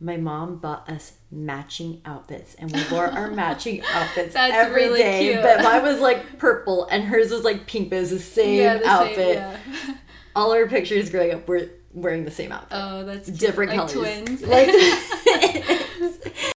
my 0.00 0.16
mom 0.16 0.58
bought 0.58 0.88
us 0.88 1.14
matching 1.30 2.00
outfits 2.04 2.54
and 2.54 2.70
we 2.72 2.82
wore 2.90 3.06
our 3.06 3.30
matching 3.42 3.82
outfits 3.92 4.34
That's 4.34 4.54
every 4.54 4.84
really 4.84 5.00
day. 5.00 5.30
cute. 5.32 5.42
But 5.42 5.62
mine 5.64 5.82
was 5.82 5.98
like 6.00 6.38
purple 6.38 6.86
and 6.90 7.04
hers 7.04 7.30
was 7.32 7.42
like 7.42 7.66
pink, 7.66 7.90
but 7.90 7.96
it 7.96 8.00
was 8.00 8.10
the 8.10 8.18
same 8.20 8.58
yeah, 8.60 8.74
the 8.78 8.84
same- 8.84 8.90
outfit. 8.90 9.34
yeah. 9.36 9.56
All 10.36 10.52
our 10.52 10.66
pictures 10.68 11.10
growing 11.10 11.34
up 11.34 11.48
were 11.48 11.68
wearing 11.92 12.24
the 12.24 12.30
same 12.30 12.52
outfit. 12.52 12.68
Oh, 12.70 13.04
that's 13.04 13.26
cute. 13.28 13.40
Different 13.40 13.70
like 13.76 13.88
colors. 13.90 13.92
twins. 13.92 14.42
Like 14.42 14.68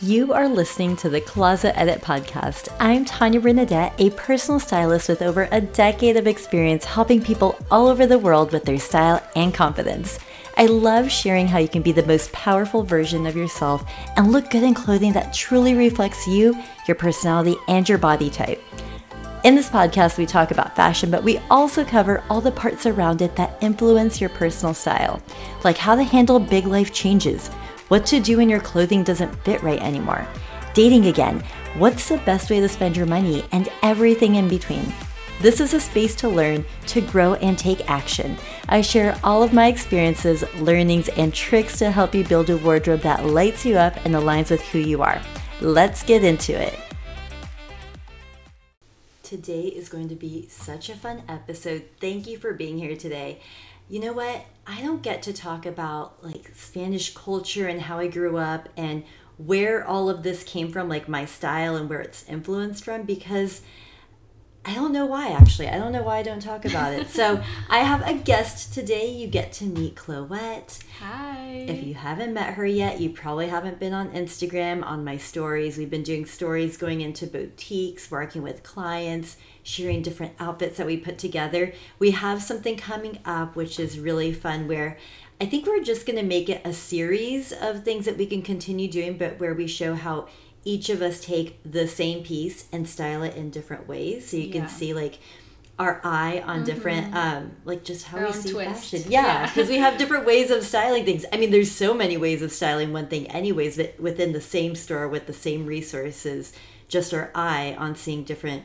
You 0.00 0.32
are 0.34 0.48
listening 0.48 0.96
to 0.98 1.08
the 1.08 1.20
Closet 1.20 1.76
Edit 1.78 2.02
Podcast. 2.02 2.68
I'm 2.78 3.04
Tannya 3.06 3.40
Bernadette, 3.42 3.94
a 3.98 4.10
personal 4.10 4.60
stylist 4.60 5.08
with 5.08 5.22
over 5.22 5.48
a 5.50 5.62
decade 5.62 6.16
of 6.18 6.26
experience 6.26 6.84
helping 6.84 7.22
people 7.22 7.56
all 7.70 7.86
over 7.88 8.06
the 8.06 8.18
world 8.18 8.52
with 8.52 8.64
their 8.64 8.78
style 8.78 9.22
and 9.34 9.54
confidence. 9.54 10.18
I 10.56 10.66
love 10.66 11.10
sharing 11.10 11.48
how 11.48 11.58
you 11.58 11.68
can 11.68 11.82
be 11.82 11.90
the 11.90 12.06
most 12.06 12.30
powerful 12.32 12.84
version 12.84 13.26
of 13.26 13.36
yourself 13.36 13.84
and 14.16 14.30
look 14.30 14.50
good 14.50 14.62
in 14.62 14.72
clothing 14.72 15.12
that 15.14 15.34
truly 15.34 15.74
reflects 15.74 16.28
you, 16.28 16.56
your 16.86 16.94
personality, 16.94 17.56
and 17.66 17.88
your 17.88 17.98
body 17.98 18.30
type. 18.30 18.62
In 19.42 19.56
this 19.56 19.68
podcast, 19.68 20.16
we 20.16 20.26
talk 20.26 20.52
about 20.52 20.76
fashion, 20.76 21.10
but 21.10 21.24
we 21.24 21.38
also 21.50 21.84
cover 21.84 22.22
all 22.30 22.40
the 22.40 22.52
parts 22.52 22.86
around 22.86 23.20
it 23.20 23.34
that 23.34 23.58
influence 23.60 24.20
your 24.20 24.30
personal 24.30 24.74
style, 24.74 25.20
like 25.64 25.76
how 25.76 25.96
to 25.96 26.04
handle 26.04 26.38
big 26.38 26.66
life 26.66 26.92
changes, 26.92 27.48
what 27.88 28.06
to 28.06 28.20
do 28.20 28.36
when 28.36 28.48
your 28.48 28.60
clothing 28.60 29.02
doesn't 29.02 29.34
fit 29.44 29.62
right 29.62 29.82
anymore, 29.82 30.26
dating 30.72 31.06
again, 31.06 31.44
what's 31.78 32.08
the 32.08 32.18
best 32.18 32.48
way 32.48 32.60
to 32.60 32.68
spend 32.68 32.96
your 32.96 33.06
money, 33.06 33.44
and 33.50 33.68
everything 33.82 34.36
in 34.36 34.48
between. 34.48 34.92
This 35.40 35.60
is 35.60 35.74
a 35.74 35.80
space 35.80 36.14
to 36.16 36.28
learn, 36.28 36.64
to 36.86 37.00
grow, 37.00 37.34
and 37.34 37.58
take 37.58 37.90
action. 37.90 38.36
I 38.68 38.80
share 38.80 39.18
all 39.22 39.42
of 39.42 39.52
my 39.52 39.66
experiences, 39.66 40.44
learnings, 40.54 41.08
and 41.10 41.34
tricks 41.34 41.78
to 41.80 41.90
help 41.90 42.14
you 42.14 42.24
build 42.24 42.48
a 42.50 42.56
wardrobe 42.56 43.00
that 43.00 43.26
lights 43.26 43.66
you 43.66 43.76
up 43.76 43.94
and 44.06 44.14
aligns 44.14 44.50
with 44.50 44.62
who 44.62 44.78
you 44.78 45.02
are. 45.02 45.20
Let's 45.60 46.02
get 46.02 46.24
into 46.24 46.58
it. 46.58 46.78
Today 49.22 49.62
is 49.62 49.88
going 49.88 50.08
to 50.08 50.14
be 50.14 50.48
such 50.48 50.88
a 50.88 50.94
fun 50.94 51.22
episode. 51.28 51.84
Thank 52.00 52.26
you 52.26 52.38
for 52.38 52.54
being 52.54 52.78
here 52.78 52.96
today. 52.96 53.40
You 53.88 54.00
know 54.00 54.12
what? 54.12 54.46
I 54.66 54.80
don't 54.80 55.02
get 55.02 55.22
to 55.24 55.32
talk 55.32 55.66
about 55.66 56.24
like 56.24 56.52
Spanish 56.54 57.12
culture 57.12 57.66
and 57.66 57.82
how 57.82 57.98
I 57.98 58.06
grew 58.06 58.38
up 58.38 58.68
and 58.76 59.04
where 59.36 59.84
all 59.84 60.08
of 60.08 60.22
this 60.22 60.44
came 60.44 60.70
from, 60.70 60.88
like 60.88 61.08
my 61.08 61.26
style 61.26 61.76
and 61.76 61.90
where 61.90 62.00
it's 62.00 62.26
influenced 62.28 62.84
from, 62.84 63.02
because 63.02 63.60
I 64.66 64.74
don't 64.74 64.92
know 64.92 65.04
why 65.04 65.28
actually. 65.28 65.68
I 65.68 65.78
don't 65.78 65.92
know 65.92 66.02
why 66.02 66.18
I 66.18 66.22
don't 66.22 66.40
talk 66.40 66.64
about 66.64 66.94
it. 66.94 67.10
So 67.10 67.42
I 67.68 67.78
have 67.80 68.06
a 68.06 68.14
guest 68.14 68.72
today. 68.72 69.10
You 69.10 69.26
get 69.26 69.52
to 69.54 69.64
meet 69.64 69.94
Kloet. 69.94 70.78
Hi. 71.00 71.66
If 71.68 71.84
you 71.84 71.94
haven't 71.94 72.32
met 72.32 72.54
her 72.54 72.64
yet, 72.64 72.98
you 72.98 73.10
probably 73.10 73.48
haven't 73.48 73.78
been 73.78 73.92
on 73.92 74.10
Instagram 74.12 74.82
on 74.82 75.04
my 75.04 75.18
stories. 75.18 75.76
We've 75.76 75.90
been 75.90 76.02
doing 76.02 76.24
stories 76.24 76.78
going 76.78 77.02
into 77.02 77.26
boutiques, 77.26 78.10
working 78.10 78.42
with 78.42 78.62
clients, 78.62 79.36
sharing 79.62 80.00
different 80.00 80.32
outfits 80.38 80.78
that 80.78 80.86
we 80.86 80.96
put 80.96 81.18
together. 81.18 81.74
We 81.98 82.12
have 82.12 82.42
something 82.42 82.76
coming 82.76 83.18
up 83.26 83.56
which 83.56 83.78
is 83.78 83.98
really 83.98 84.32
fun 84.32 84.66
where 84.66 84.96
I 85.40 85.46
think 85.46 85.66
we're 85.66 85.82
just 85.82 86.06
going 86.06 86.18
to 86.18 86.24
make 86.24 86.48
it 86.48 86.62
a 86.64 86.72
series 86.72 87.52
of 87.52 87.84
things 87.84 88.06
that 88.06 88.16
we 88.16 88.24
can 88.24 88.40
continue 88.40 88.88
doing, 88.88 89.18
but 89.18 89.38
where 89.40 89.52
we 89.52 89.66
show 89.66 89.94
how 89.94 90.28
each 90.64 90.88
of 90.88 91.02
us 91.02 91.24
take 91.24 91.58
the 91.70 91.86
same 91.86 92.22
piece 92.22 92.66
and 92.72 92.88
style 92.88 93.22
it 93.22 93.34
in 93.36 93.50
different 93.50 93.86
ways. 93.88 94.28
So 94.28 94.36
you 94.36 94.44
Yeah. 94.44 94.52
can 94.60 94.68
see 94.68 94.94
like 94.94 95.18
our 95.78 96.00
eye 96.04 96.42
on 96.46 96.62
different, 96.64 97.12
um, 97.16 97.50
like 97.64 97.82
just 97.84 98.04
how 98.06 98.18
Our 98.18 98.26
we 98.26 98.32
see 98.32 98.50
twist. 98.52 98.90
fashion. 98.90 99.02
Yeah, 99.10 99.22
Yeah. 99.26 99.46
because 99.46 99.68
we 99.68 99.78
have 99.78 99.98
different 99.98 100.24
ways 100.24 100.50
of 100.50 100.64
styling 100.64 101.04
things. 101.04 101.24
I 101.32 101.36
mean, 101.36 101.50
there's 101.50 101.72
so 101.72 101.92
many 101.94 102.16
ways 102.16 102.42
of 102.42 102.52
styling 102.52 102.92
one 102.92 103.08
thing, 103.08 103.26
anyways, 103.28 103.76
but 103.76 103.98
within 104.00 104.32
the 104.32 104.40
same 104.40 104.74
store 104.76 105.08
with 105.08 105.26
the 105.26 105.32
same 105.32 105.66
resources, 105.66 106.52
just 106.88 107.12
our 107.12 107.30
eye 107.34 107.74
on 107.78 107.96
seeing 107.96 108.22
different 108.22 108.62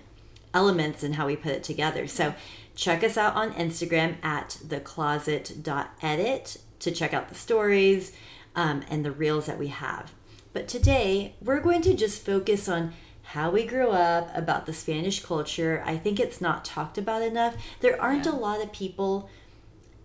elements 0.54 1.02
and 1.04 1.16
how 1.16 1.26
we 1.26 1.36
put 1.36 1.52
it 1.54 1.64
together. 1.64 2.06
So 2.06 2.36
check 2.76 3.04
us 3.04 3.18
out 3.18 3.36
on 3.36 3.54
Instagram 3.54 4.24
at 4.24 4.58
thecloset.edit 4.68 6.58
to 6.80 6.92
check 6.92 7.14
out 7.14 7.30
the 7.30 7.36
stories 7.36 8.14
um, 8.56 8.84
and 8.90 9.04
the 9.04 9.12
reels 9.12 9.46
that 9.48 9.58
we 9.60 9.68
have. 9.68 10.12
But 10.54 10.68
today, 10.68 11.36
we're 11.42 11.60
going 11.60 11.82
to 11.84 11.94
just 11.94 12.26
focus 12.26 12.68
on 12.68 12.94
how 13.24 13.52
we 13.52 13.64
grew 13.66 13.90
up, 13.90 14.32
about 14.36 14.66
the 14.66 14.74
Spanish 14.74 15.24
culture. 15.24 15.84
I 15.86 15.98
think 15.98 16.20
it's 16.20 16.42
not 16.42 16.66
talked 16.66 16.98
about 16.98 17.22
enough. 17.22 17.56
There 17.82 18.02
aren't 18.02 18.26
Yeah. 18.26 18.32
a 18.32 18.38
lot 18.38 18.62
of 18.64 18.72
people 18.72 19.30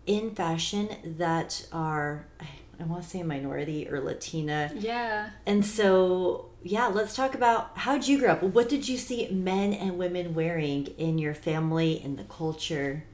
in 0.07 0.35
fashion 0.35 0.91
that 1.03 1.67
are, 1.73 2.27
I- 2.41 2.85
want 2.85 3.03
to 3.03 3.09
say 3.09 3.23
minority 3.23 3.89
or 3.89 3.99
Latina. 4.01 4.71
yeah. 4.75 5.31
And 5.47 5.65
so, 5.65 6.51
yeah, 6.63 6.89
let's 6.89 7.17
talk 7.17 7.35
about 7.35 7.71
how 7.79 7.95
did 7.95 8.07
you 8.09 8.19
grow 8.19 8.33
up? 8.33 8.43
What 8.43 8.69
did 8.69 8.87
you 8.87 8.99
see 8.99 9.27
men 9.31 9.73
and 9.73 9.97
women 9.97 10.35
wearing 10.35 10.89
in 10.99 11.17
your 11.17 11.33
family, 11.35 11.93
in 12.05 12.17
the 12.17 12.25
culture? 12.25 13.05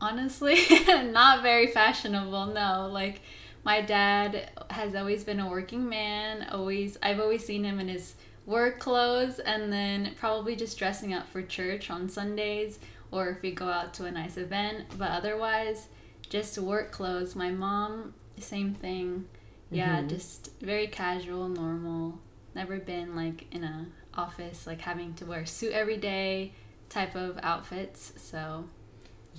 Honestly, 0.00 0.56
not 0.88 1.42
very 1.42 1.66
fashionable. 1.66 2.46
No, 2.46 2.88
like 2.90 3.20
my 3.64 3.80
dad 3.82 4.50
has 4.70 4.94
always 4.94 5.24
been 5.24 5.40
a 5.40 5.48
working 5.48 5.88
man. 5.88 6.46
Always, 6.50 6.96
I've 7.02 7.20
always 7.20 7.44
seen 7.44 7.64
him 7.64 7.78
in 7.78 7.88
his 7.88 8.14
work 8.46 8.78
clothes, 8.78 9.38
and 9.38 9.72
then 9.72 10.14
probably 10.18 10.56
just 10.56 10.78
dressing 10.78 11.12
up 11.12 11.28
for 11.28 11.42
church 11.42 11.90
on 11.90 12.08
Sundays, 12.08 12.78
or 13.10 13.28
if 13.28 13.42
we 13.42 13.52
go 13.52 13.68
out 13.68 13.92
to 13.94 14.06
a 14.06 14.10
nice 14.10 14.36
event. 14.36 14.86
But 14.96 15.10
otherwise, 15.10 15.88
just 16.28 16.56
work 16.58 16.90
clothes. 16.90 17.36
My 17.36 17.50
mom, 17.50 18.14
same 18.38 18.74
thing. 18.74 19.28
Yeah, 19.70 20.02
Mhm. 20.02 20.08
just 20.08 20.50
very 20.60 20.86
casual, 20.86 21.48
normal. 21.48 22.18
Never 22.54 22.78
been 22.78 23.14
like 23.14 23.46
in 23.54 23.62
a 23.62 23.86
office, 24.14 24.66
like 24.66 24.80
having 24.80 25.14
to 25.14 25.26
wear 25.26 25.40
a 25.40 25.46
suit 25.46 25.72
every 25.72 25.96
day 25.96 26.52
type 26.88 27.14
of 27.14 27.38
outfits. 27.42 28.12
So 28.16 28.68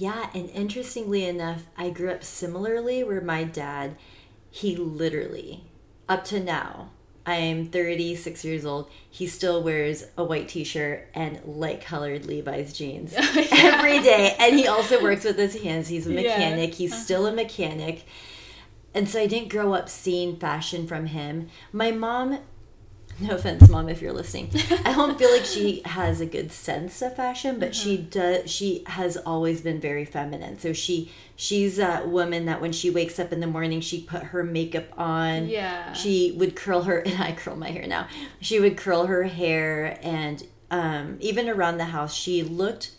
Yeah, 0.01 0.31
and 0.33 0.49
interestingly 0.49 1.25
enough, 1.25 1.67
I 1.77 1.91
grew 1.91 2.09
up 2.09 2.23
similarly 2.23 3.03
where 3.03 3.21
my 3.21 3.43
dad, 3.43 3.97
he 4.49 4.75
literally, 4.75 5.65
up 6.09 6.23
to 6.25 6.39
now, 6.39 6.89
I 7.23 7.35
am 7.35 7.67
36 7.67 8.43
years 8.43 8.65
old, 8.65 8.89
he 9.07 9.27
still 9.27 9.61
wears 9.61 10.05
a 10.17 10.23
white 10.23 10.47
t 10.49 10.63
shirt 10.63 11.07
and 11.13 11.39
light 11.45 11.81
colored 11.85 12.25
Levi's 12.25 12.73
jeans 12.73 13.13
Yeah. 13.15 13.75
every 13.75 13.99
day. 13.99 14.35
And 14.39 14.55
he 14.55 14.65
also 14.65 15.03
works 15.03 15.23
with 15.23 15.37
his 15.37 15.61
hands. 15.61 15.89
He's 15.89 16.07
a 16.07 16.13
Yeah. 16.13 16.21
mechanic, 16.23 16.73
he's 16.73 16.93
uh-huh. 16.93 17.01
still 17.03 17.27
a 17.27 17.31
mechanic. 17.31 18.05
And 18.95 19.07
so 19.07 19.21
I 19.21 19.27
didn't 19.27 19.49
grow 19.49 19.75
up 19.75 19.87
seeing 19.87 20.35
fashion 20.35 20.87
from 20.87 21.05
him. 21.05 21.49
My 21.71 21.91
mom, 21.91 22.39
no 23.27 23.35
offense, 23.35 23.69
mom, 23.69 23.89
if 23.89 24.01
you're 24.01 24.13
listening, 24.13 24.49
I 24.85 24.93
don't 24.93 25.17
feel 25.17 25.31
like 25.31 25.45
she 25.45 25.81
has 25.85 26.21
a 26.21 26.25
good 26.25 26.51
sense 26.51 27.01
of 27.01 27.15
fashion, 27.15 27.59
but 27.59 27.75
she 27.75 27.97
Mm-hmm. 27.97 28.09
does. 28.09 28.51
She 28.51 28.83
has 28.87 29.17
always 29.17 29.61
been 29.61 29.79
very 29.79 30.05
feminine. 30.05 30.59
So 30.59 30.73
she 30.73 31.11
she's 31.35 31.79
a 31.79 32.03
woman 32.05 32.45
that 32.45 32.61
when 32.61 32.71
she 32.71 32.89
wakes 32.89 33.19
up 33.19 33.31
in 33.33 33.39
the 33.39 33.47
morning, 33.47 33.81
she 33.81 34.01
put 34.01 34.23
her 34.23 34.43
makeup 34.43 34.87
on. 34.97 35.47
Yeah. 35.47 35.93
She 35.93 36.31
would 36.37 36.55
curl 36.55 36.83
her, 36.83 36.99
and 37.05 37.21
I 37.21 37.31
curl 37.33 37.55
my 37.55 37.69
hair 37.71 37.87
now. 37.87 38.07
She 38.39 38.59
would 38.59 38.77
curl 38.77 39.05
her 39.07 39.23
hair, 39.23 39.99
and 40.01 40.43
um, 40.69 41.17
even 41.19 41.49
around 41.49 41.77
the 41.77 41.85
house, 41.85 42.13
she 42.13 42.43
looked 42.43 42.91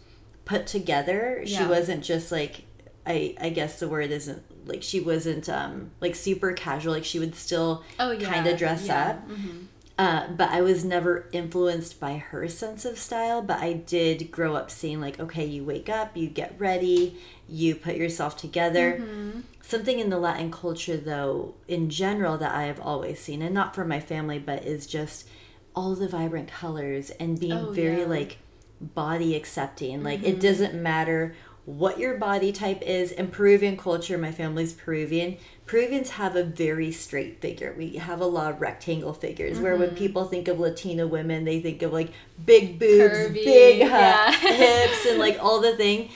put 0.45 0.67
together. 0.67 1.43
She 1.47 1.65
wasn't 1.65 2.03
just 2.05 2.31
like 2.33 2.63
I 3.07 3.35
I 3.41 3.49
guess 3.51 3.79
the 3.81 3.89
word 3.89 4.11
isn't 4.11 4.43
like 4.67 4.83
she 4.83 5.01
wasn't 5.01 5.49
um 5.49 5.91
like 6.01 6.15
super 6.15 6.53
casual. 6.53 6.93
Like 6.93 7.05
she 7.05 7.19
would 7.19 7.35
still 7.35 7.83
oh 7.99 8.11
yeah 8.13 8.29
kind 8.31 8.47
of 8.47 8.59
dress 8.59 8.87
yeah. 8.87 9.11
up. 9.11 9.29
Mhm. 9.29 9.67
Uh, 10.03 10.27
but 10.37 10.51
I 10.51 10.61
was 10.63 10.85
never 10.85 11.29
influenced 11.31 12.01
by 12.01 12.15
her 12.17 12.49
sense 12.49 12.85
of 12.85 12.99
style. 12.99 13.41
But 13.41 13.61
I 13.61 13.73
did 13.75 14.33
grow 14.33 14.57
up 14.57 14.69
seeing, 14.71 15.01
like, 15.01 15.21
okay, 15.21 15.45
you 15.47 15.63
wake 15.65 15.89
up, 15.89 16.17
you 16.17 16.29
get 16.29 16.57
ready, 16.59 17.17
you 17.49 17.77
put 17.77 17.95
yourself 17.95 18.37
together. 18.37 18.99
Mm-hmm. 19.01 19.41
Something 19.63 20.01
in 20.01 20.11
the 20.11 20.19
Latin 20.19 20.51
culture, 20.51 20.97
though, 20.97 21.55
in 21.69 21.89
general, 21.89 22.37
that 22.39 22.53
I 22.53 22.65
have 22.65 22.81
always 22.81 23.21
seen, 23.21 23.43
and 23.43 23.55
not 23.55 23.77
for 23.77 23.85
my 23.85 24.01
family, 24.01 24.41
but 24.41 24.65
is 24.65 24.89
just 24.89 25.29
all 25.77 25.95
the 25.95 26.09
vibrant 26.09 26.51
colors 26.51 27.11
and 27.21 27.39
being 27.39 27.53
Oh, 27.53 27.71
very, 27.71 28.01
yeah. 28.01 28.07
like, 28.07 28.39
body 28.81 29.37
accepting. 29.37 30.03
Like, 30.03 30.25
it 30.25 30.41
doesn't 30.41 30.75
matter 30.75 31.37
what 31.65 31.99
your 31.99 32.17
body 32.17 32.53
type 32.53 32.83
is. 32.83 33.13
In 33.13 33.29
Peruvian 33.29 33.77
culture, 33.77 34.19
my 34.19 34.33
family's 34.33 34.73
Peruvian. 34.73 35.37
Peruvians 35.65 36.11
have 36.11 36.35
a 36.35 36.43
very 36.43 36.91
straight 36.91 37.41
figure. 37.41 37.75
We 37.77 37.97
have 37.97 38.21
a 38.21 38.27
lot 38.27 38.53
of 38.53 38.61
rectangle 38.61 39.15
figures 39.15 39.61
where 39.61 39.77
when 39.77 39.89
mm-hmm. 39.89 39.97
people 39.97 40.25
think 40.25 40.49
of 40.49 40.59
Latina 40.59 41.07
women, 41.07 41.45
they 41.45 41.61
think 41.61 41.83
of 41.83 41.93
like 41.93 42.11
big 42.45 42.79
boobs, 42.79 43.15
Curvy, 43.15 43.35
big 43.35 43.83
uh, 43.83 43.87
yeah. 43.87 44.33
hips, 44.39 45.07
and 45.07 45.19
like 45.19 45.39
all 45.41 45.61
the 45.61 45.77
thing. 45.77 46.11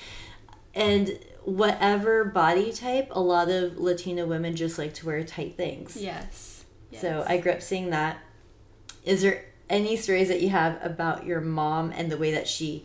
And 0.74 1.18
whatever 1.44 2.24
body 2.24 2.72
type, 2.72 3.08
a 3.12 3.20
lot 3.20 3.48
of 3.48 3.78
Latina 3.78 4.26
women 4.26 4.56
just 4.56 4.78
like 4.78 4.94
to 4.94 5.06
wear 5.06 5.22
tight 5.22 5.56
things. 5.56 5.96
Yes. 5.96 6.64
yes. 6.90 7.00
So 7.00 7.24
I 7.26 7.38
grew 7.38 7.52
up 7.52 7.62
seeing 7.62 7.90
that. 7.90 8.18
Is 9.04 9.22
there 9.22 9.44
any 9.70 9.96
stories 9.96 10.26
that 10.28 10.40
you 10.40 10.48
have 10.48 10.78
about 10.82 11.24
your 11.24 11.40
mom 11.40 11.92
and 11.92 12.10
the 12.10 12.16
way 12.16 12.32
that 12.32 12.48
she 12.48 12.84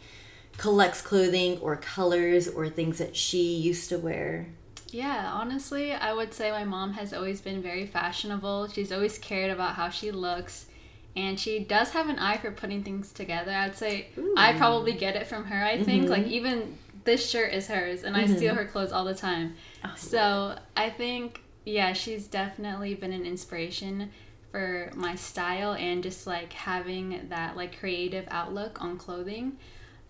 collects 0.61 1.01
clothing 1.01 1.57
or 1.57 1.75
colors 1.75 2.47
or 2.47 2.69
things 2.69 2.99
that 2.99 3.15
she 3.15 3.55
used 3.55 3.89
to 3.89 3.97
wear? 3.97 4.45
Yeah, 4.91 5.31
honestly, 5.33 5.91
I 5.91 6.13
would 6.13 6.35
say 6.35 6.51
my 6.51 6.65
mom 6.65 6.93
has 6.93 7.15
always 7.15 7.41
been 7.41 7.63
very 7.63 7.87
fashionable. 7.87 8.67
She's 8.67 8.91
always 8.91 9.17
cared 9.17 9.49
about 9.49 9.73
how 9.73 9.89
she 9.89 10.11
looks. 10.11 10.67
And 11.15 11.39
she 11.39 11.57
does 11.57 11.89
have 11.93 12.09
an 12.09 12.19
eye 12.19 12.37
for 12.37 12.51
putting 12.51 12.83
things 12.83 13.11
together. 13.11 13.51
I'd 13.51 13.75
say 13.75 14.09
Ooh. 14.19 14.35
I 14.37 14.53
probably 14.53 14.93
get 14.93 15.15
it 15.15 15.25
from 15.25 15.45
her, 15.45 15.65
I 15.65 15.83
think. 15.83 16.05
Mhm. 16.05 16.09
Like, 16.09 16.27
even 16.27 16.77
this 17.05 17.27
shirt 17.27 17.55
is 17.55 17.67
hers, 17.67 18.03
and 18.03 18.15
I 18.15 18.25
Mhm. 18.25 18.37
steal 18.37 18.53
her 18.53 18.65
clothes 18.65 18.91
all 18.91 19.05
the 19.05 19.15
time. 19.15 19.55
Oh, 19.83 19.89
So 19.97 20.59
I 20.77 20.91
think, 20.91 21.41
yeah, 21.65 21.93
she's 21.93 22.27
definitely 22.27 22.93
been 22.93 23.13
an 23.13 23.25
inspiration 23.25 24.11
for 24.51 24.91
my 24.93 25.15
style 25.15 25.73
and 25.73 26.03
just 26.03 26.27
like 26.27 26.53
having 26.53 27.29
that 27.29 27.57
like 27.57 27.79
creative 27.79 28.27
outlook 28.29 28.79
on 28.79 28.97
clothing. 28.99 29.57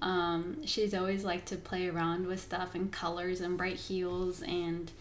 Um, 0.02 0.66
she's 0.66 0.94
always 0.94 1.24
liked 1.24 1.48
to 1.50 1.58
play 1.58 1.88
around 1.88 2.26
with 2.28 2.42
stuff 2.42 2.74
and 2.74 2.92
colors 2.92 3.40
and 3.42 3.58
bright 3.58 3.76
heels 3.78 4.42
and 4.42 4.92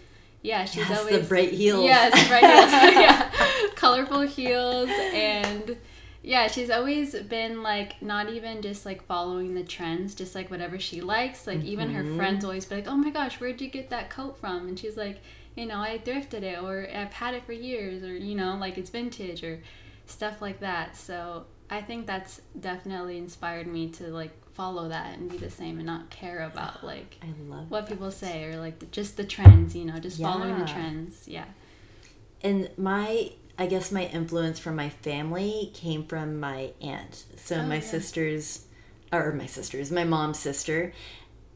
yeah, 0.43 0.65
she's 0.65 0.89
Yes, 0.89 0.99
always 0.99 1.23
the 1.23 1.29
bright 1.29 1.53
heels. 1.53 1.85
Yes, 1.85 2.29
bright 2.29 2.45
heels. 2.45 2.95
yeah, 3.03 3.31
colorful 3.77 4.21
heels 4.23 4.89
and 5.15 5.77
yeah, 6.23 6.49
she's 6.49 6.69
always 6.71 7.15
been 7.15 7.63
like 7.63 8.01
not 8.03 8.29
even 8.29 8.61
just 8.61 8.85
like 8.85 9.03
following 9.07 9.55
the 9.55 9.63
trends, 9.65 10.15
just 10.15 10.35
like 10.35 10.51
whatever 10.51 10.79
she 10.79 11.01
likes. 11.01 11.47
Like 11.47 11.63
even 11.65 11.91
her 11.91 12.03
Mhm. 12.05 12.17
friends 12.17 12.45
always 12.45 12.67
be 12.67 12.75
like, 12.77 12.89
"Oh 12.89 12.97
my 12.97 13.09
gosh, 13.11 13.41
where'd 13.41 13.61
you 13.61 13.69
get 13.69 13.89
that 13.91 14.11
coat 14.11 14.39
from?" 14.39 14.69
And 14.69 14.79
she's 14.79 14.99
like, 14.99 15.21
"You 15.57 15.65
know, 15.67 15.79
I 15.81 15.99
thrifted 15.99 16.43
it, 16.43 16.63
or 16.63 16.87
I've 16.95 17.13
had 17.15 17.33
it 17.35 17.45
for 17.45 17.53
years, 17.55 18.03
or 18.03 18.15
you 18.15 18.35
know, 18.35 18.57
like 18.61 18.77
it's 18.77 18.91
vintage, 18.91 19.43
or 19.43 19.61
stuff 20.07 20.43
like 20.43 20.61
that." 20.61 20.95
So 20.97 21.47
I 21.71 21.81
think 21.81 22.07
that's 22.07 22.43
definitely 22.59 23.17
inspired 23.17 23.67
me 23.67 23.89
to 23.93 24.09
like 24.09 24.33
follow 24.61 24.89
that 24.91 25.17
and 25.17 25.31
be 25.31 25.39
the 25.39 25.49
same 25.51 25.79
and 25.79 25.87
not 25.87 26.11
care 26.11 26.41
about 26.53 26.85
like 26.93 27.17
I 27.23 27.29
love 27.49 27.71
what 27.71 27.87
that. 27.87 27.91
people 27.93 28.11
say 28.11 28.45
or 28.45 28.57
like 28.59 28.91
just 28.91 29.17
the 29.17 29.25
trends. 29.25 29.75
You 29.75 29.87
know, 29.87 29.99
just 29.99 30.21
following 30.21 30.59
the 30.59 30.67
trends. 30.67 31.27
Yeah. 31.27 31.47
And 32.43 32.71
my, 32.79 33.33
I 33.59 33.67
guess 33.67 33.91
my 33.93 34.05
influence 34.07 34.59
from 34.59 34.77
my 34.77 34.89
family 34.89 35.71
came 35.75 36.05
from 36.07 36.41
my 36.41 36.73
aunt. 36.81 37.25
So 37.37 37.57
Oh, 37.57 37.63
my 37.67 37.77
yeah. 37.77 37.81
sisters, 37.81 38.67
or 39.13 39.33
my 39.33 39.47
sisters, 39.47 39.91
my 39.91 40.05
mom's 40.05 40.39
sister. 40.39 40.93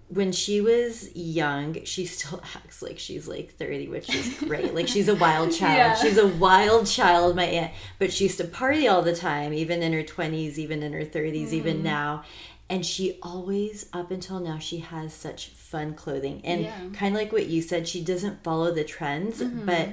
When 0.08 0.30
she 0.32 0.60
was 0.60 1.14
young, 1.16 1.82
she 1.84 2.04
still 2.04 2.42
acts 2.54 2.82
like 2.82 2.98
she's 2.98 3.26
like 3.26 3.54
30, 3.54 3.88
which 3.88 4.14
is 4.14 4.38
great. 4.40 4.74
like 4.74 4.86
she's 4.88 5.08
a 5.08 5.14
wild 5.14 5.50
child. 5.52 5.78
Yeah. 5.78 5.94
She's 5.94 6.18
a 6.18 6.26
wild 6.28 6.86
child, 6.86 7.34
my 7.36 7.44
aunt. 7.46 7.72
But 7.98 8.12
she 8.12 8.24
used 8.24 8.36
to 8.38 8.44
party 8.44 8.86
all 8.86 9.00
the 9.00 9.16
time, 9.16 9.54
even 9.54 9.82
in 9.82 9.92
her 9.94 10.02
20s, 10.02 10.58
even 10.58 10.82
in 10.82 10.92
her 10.92 11.06
30s, 11.16 11.52
even 11.52 11.76
Mm-hmm. 11.76 11.84
now. 11.84 12.24
And 12.70 12.84
she 12.84 13.18
always, 13.22 13.86
up 13.92 14.10
until 14.10 14.40
now, 14.40 14.58
she 14.58 14.78
has 14.78 15.12
such 15.12 15.48
fun 15.48 15.94
clothing. 15.94 16.40
And 16.44 16.62
Yeah. 16.62 16.78
kind 16.94 17.14
of 17.14 17.20
like 17.20 17.30
what 17.32 17.46
you 17.46 17.60
said, 17.60 17.86
she 17.86 18.00
doesn't 18.02 18.42
follow 18.42 18.72
the 18.72 18.84
trends, 18.84 19.40
Mm-hmm. 19.40 19.66
but 19.66 19.90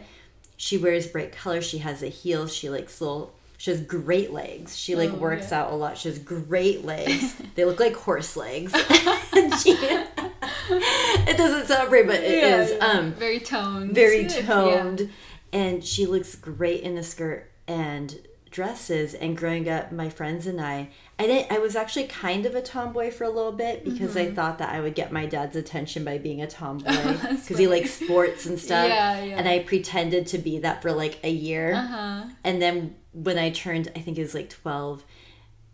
she 0.57 0.77
wears 0.77 1.07
bright 1.07 1.31
colors. 1.33 1.65
She 1.65 1.79
has 1.79 2.01
a 2.01 2.07
heel. 2.07 2.47
She 2.47 2.69
likes 2.69 3.01
little. 3.01 3.33
She 3.57 3.71
has 3.71 3.81
great 3.81 4.31
legs. 4.31 4.75
She 4.77 4.95
like 4.95 5.11
Oh, 5.11 5.15
works 5.17 5.51
yeah. 5.51 5.61
out 5.63 5.71
a 5.71 5.75
lot. 5.75 5.97
She 5.97 6.07
has 6.09 6.17
great 6.17 6.85
legs. 6.85 7.35
they 7.55 7.65
look 7.65 7.79
like 7.79 7.93
horse 7.95 8.35
legs. 8.37 8.71
she, 9.61 9.75
it 10.69 11.37
doesn't 11.37 11.67
sound 11.67 11.89
great, 11.89 12.07
but 12.07 12.15
it 12.23 12.37
Yeah, 12.43 12.61
is. 12.61 12.81
Um, 12.81 13.11
very 13.13 13.39
toned. 13.39 13.93
very 13.93 14.27
toned, 14.27 15.09
and 15.51 15.83
she 15.83 16.05
looks 16.05 16.35
great 16.35 16.81
in 16.81 16.97
a 16.97 17.03
skirt 17.03 17.49
and 17.67 18.17
dresses. 18.51 19.13
And 19.13 19.35
growing 19.35 19.67
up, 19.69 19.91
my 19.91 20.09
friends 20.09 20.45
and 20.45 20.61
I, 20.61 20.89
I 21.17 21.25
didn't. 21.25 21.51
I 21.51 21.59
was 21.59 21.75
actually 21.75 22.07
kind 22.07 22.45
of 22.45 22.53
a 22.53 22.61
tomboy 22.61 23.11
for 23.11 23.23
a 23.23 23.29
little 23.29 23.51
bit 23.51 23.83
because 23.83 24.15
I 24.17 24.31
thought 24.31 24.57
that 24.59 24.69
I 24.69 24.81
would 24.81 24.93
get 24.93 25.11
my 25.11 25.25
dad's 25.25 25.55
attention 25.55 26.03
by 26.03 26.17
being 26.17 26.41
a 26.41 26.47
tomboy 26.47 26.91
Mm-hmm. 26.91 27.35
Because 27.37 27.57
he 27.57 27.67
likes 27.67 27.91
sports 27.91 28.45
and 28.45 28.59
stuff. 28.59 28.87
Yeah, 28.87 29.23
yeah. 29.23 29.37
And 29.37 29.47
I 29.47 29.59
pretended 29.59 30.27
to 30.27 30.37
be 30.37 30.59
that 30.59 30.81
for 30.81 30.91
like 30.91 31.19
a 31.23 31.31
year. 31.31 31.73
Uh 31.73 31.87
huh. 31.87 32.23
And 32.43 32.61
then 32.61 32.95
when 33.13 33.37
I 33.37 33.49
turned, 33.49 33.91
I 33.95 33.99
think 33.99 34.17
it 34.17 34.21
was 34.21 34.35
like 34.35 34.49
12, 34.49 35.03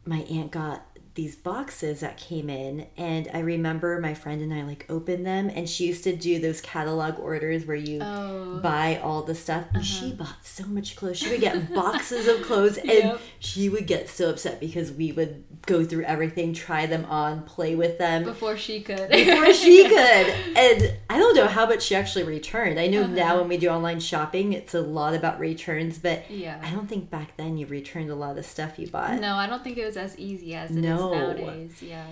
my 0.05 0.19
aunt 0.21 0.51
got 0.51 0.85
these 1.17 1.35
boxes 1.35 1.99
that 2.01 2.15
came 2.15 2.47
in. 2.49 2.85
And 2.95 3.27
I 3.33 3.39
remember 3.39 3.99
my 3.99 4.13
friend 4.13 4.41
and 4.41 4.53
I 4.53 4.61
like 4.61 4.85
opened 4.87 5.25
them. 5.25 5.49
And 5.49 5.67
she 5.67 5.87
used 5.87 6.03
to 6.05 6.15
do 6.15 6.39
those 6.39 6.61
catalog 6.61 7.19
orders 7.19 7.65
where 7.65 7.75
you 7.75 7.99
Oh. 8.01 8.59
buy 8.61 8.99
all 9.03 9.23
the 9.23 9.33
stuff. 9.35 9.65
And 9.73 9.83
she 9.85 10.11
bought 10.13 10.45
so 10.45 10.65
much 10.67 10.95
clothes. 10.95 11.17
She 11.17 11.29
would 11.31 11.41
get 11.41 11.73
boxes 11.73 12.27
of 12.27 12.43
clothes. 12.43 12.77
And 12.77 12.87
Yep. 12.89 13.19
she 13.39 13.67
would 13.67 13.87
get 13.87 14.07
so 14.09 14.29
upset 14.29 14.59
because 14.59 14.91
we 14.91 15.11
would 15.11 15.43
go 15.65 15.83
through 15.83 16.03
everything, 16.03 16.53
try 16.53 16.85
them 16.85 17.03
on, 17.05 17.41
play 17.43 17.75
with 17.75 17.97
them 17.97 18.23
Before 18.23 18.55
she 18.55 18.79
could. 18.81 19.09
before 19.09 19.51
she 19.53 19.83
could. 19.89 20.27
And 20.55 20.93
I 21.09 21.17
don't 21.17 21.35
know 21.35 21.47
how 21.47 21.65
much 21.65 21.81
she 21.83 21.95
actually 21.95 22.23
returned. 22.25 22.79
I 22.79 22.87
know 22.87 23.01
Uh-huh. 23.03 23.13
now 23.15 23.39
when 23.39 23.47
we 23.49 23.57
do 23.57 23.69
online 23.69 23.99
shopping, 23.99 24.53
it's 24.53 24.75
a 24.75 24.81
lot 24.81 25.15
about 25.15 25.39
returns, 25.39 25.97
but 25.97 26.29
Yeah. 26.29 26.61
I 26.63 26.69
don't 26.69 26.87
think 26.87 27.09
back 27.09 27.35
then 27.37 27.57
you 27.57 27.65
returned 27.65 28.11
a 28.11 28.15
lot 28.15 28.37
of 28.37 28.45
stuff 28.45 28.77
you 28.77 28.85
bought. 28.87 29.19
No, 29.19 29.33
I 29.35 29.47
don't 29.47 29.63
think 29.63 29.77
it 29.79 29.85
was 29.85 29.97
as 29.97 30.17
easy 30.19 30.53
as 30.53 30.69
it 30.69 30.85
is 30.85 30.99
No. 31.11 31.33
nowadays. 31.33 31.81
Yeah. 31.81 32.05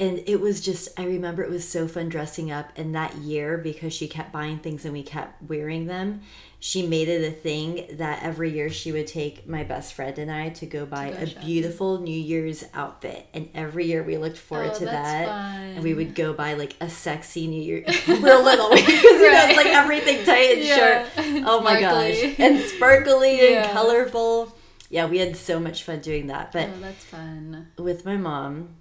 And 0.00 0.22
it 0.28 0.40
was 0.40 0.60
just, 0.60 0.88
I 0.96 1.04
remember 1.06 1.42
it 1.42 1.50
was 1.50 1.68
so 1.68 1.88
fun 1.88 2.08
dressing 2.08 2.52
up. 2.52 2.70
And 2.76 2.94
that 2.94 3.16
year, 3.16 3.58
because 3.58 3.92
she 3.92 4.06
kept 4.06 4.30
buying 4.30 4.58
things 4.60 4.84
and 4.84 4.94
we 4.94 5.02
kept 5.02 5.42
wearing 5.42 5.86
them, 5.86 6.20
she 6.60 6.86
made 6.86 7.08
it 7.08 7.24
a 7.26 7.32
thing 7.32 7.84
that 7.96 8.22
every 8.22 8.50
year 8.50 8.70
she 8.70 8.92
would 8.92 9.08
take 9.08 9.48
my 9.48 9.64
best 9.64 9.94
friend 9.94 10.16
and 10.18 10.30
I 10.30 10.50
to 10.50 10.66
go 10.66 10.86
buy 10.86 11.10
go 11.10 11.16
a 11.22 11.26
beautiful 11.44 11.98
New 12.00 12.16
Year's 12.16 12.64
outfit. 12.74 13.26
And 13.34 13.48
every 13.56 13.86
year 13.86 14.04
we 14.04 14.18
looked 14.18 14.38
forward 14.38 14.70
Oh, 14.74 14.78
to 14.78 14.84
that. 14.84 15.26
fun. 15.28 15.60
And 15.74 15.82
we 15.82 15.94
would 15.94 16.14
go 16.14 16.32
buy 16.32 16.54
like 16.54 16.76
a 16.80 16.88
sexy 16.88 17.48
New 17.48 17.60
Year. 17.60 17.84
We're 18.08 18.40
little 18.40 18.70
because 18.74 18.88
you 19.02 19.32
know 19.32 19.46
it's 19.48 19.56
like 19.56 19.66
everything 19.66 20.24
tight 20.24 20.58
and 20.58 20.62
Yeah. 20.64 21.08
short. 21.08 21.44
Oh 21.44 21.60
my 21.60 21.80
gosh. 21.80 22.18
And 22.38 22.60
sparkly 22.60 23.56
and 23.56 23.72
colorful. 23.72 24.54
Yeah, 24.90 25.06
we 25.06 25.18
had 25.18 25.36
so 25.36 25.60
much 25.60 25.82
fun 25.82 26.00
doing 26.00 26.28
that. 26.28 26.52
But 26.52 26.68
oh, 26.68 26.80
that's 26.80 27.04
fun. 27.04 27.68
with 27.76 28.04
my 28.04 28.16
mom, 28.16 28.76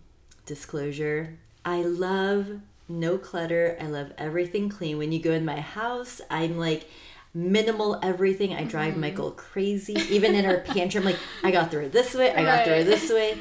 disclosure, 0.46 1.38
I 1.66 1.82
love 1.82 2.48
no 2.88 3.18
clutter. 3.18 3.78
I 3.82 3.88
love 3.88 4.12
everything 4.18 4.70
clean. 4.70 4.98
When 4.98 5.12
you 5.12 5.20
go 5.22 5.32
in 5.32 5.44
my 5.46 5.60
house, 5.60 6.22
I'm 6.30 6.58
like 6.58 6.90
minimal 7.34 8.00
everything. 8.02 8.54
I 8.54 8.64
drive 8.64 8.94
Mm-hmm. 8.94 9.02
Michael 9.02 9.32
crazy. 9.32 9.94
Even 10.10 10.34
in 10.36 10.46
our 10.46 10.60
pantry, 10.60 11.00
I'm 11.00 11.06
like, 11.06 11.20
I 11.44 11.52
got 11.52 11.70
through 11.72 11.86
it 11.86 11.92
this 11.92 12.14
way, 12.16 12.34
I 12.34 12.44
got 12.44 12.64
through 12.66 12.76
it 12.76 12.84
this 12.86 13.12
way. 13.12 13.38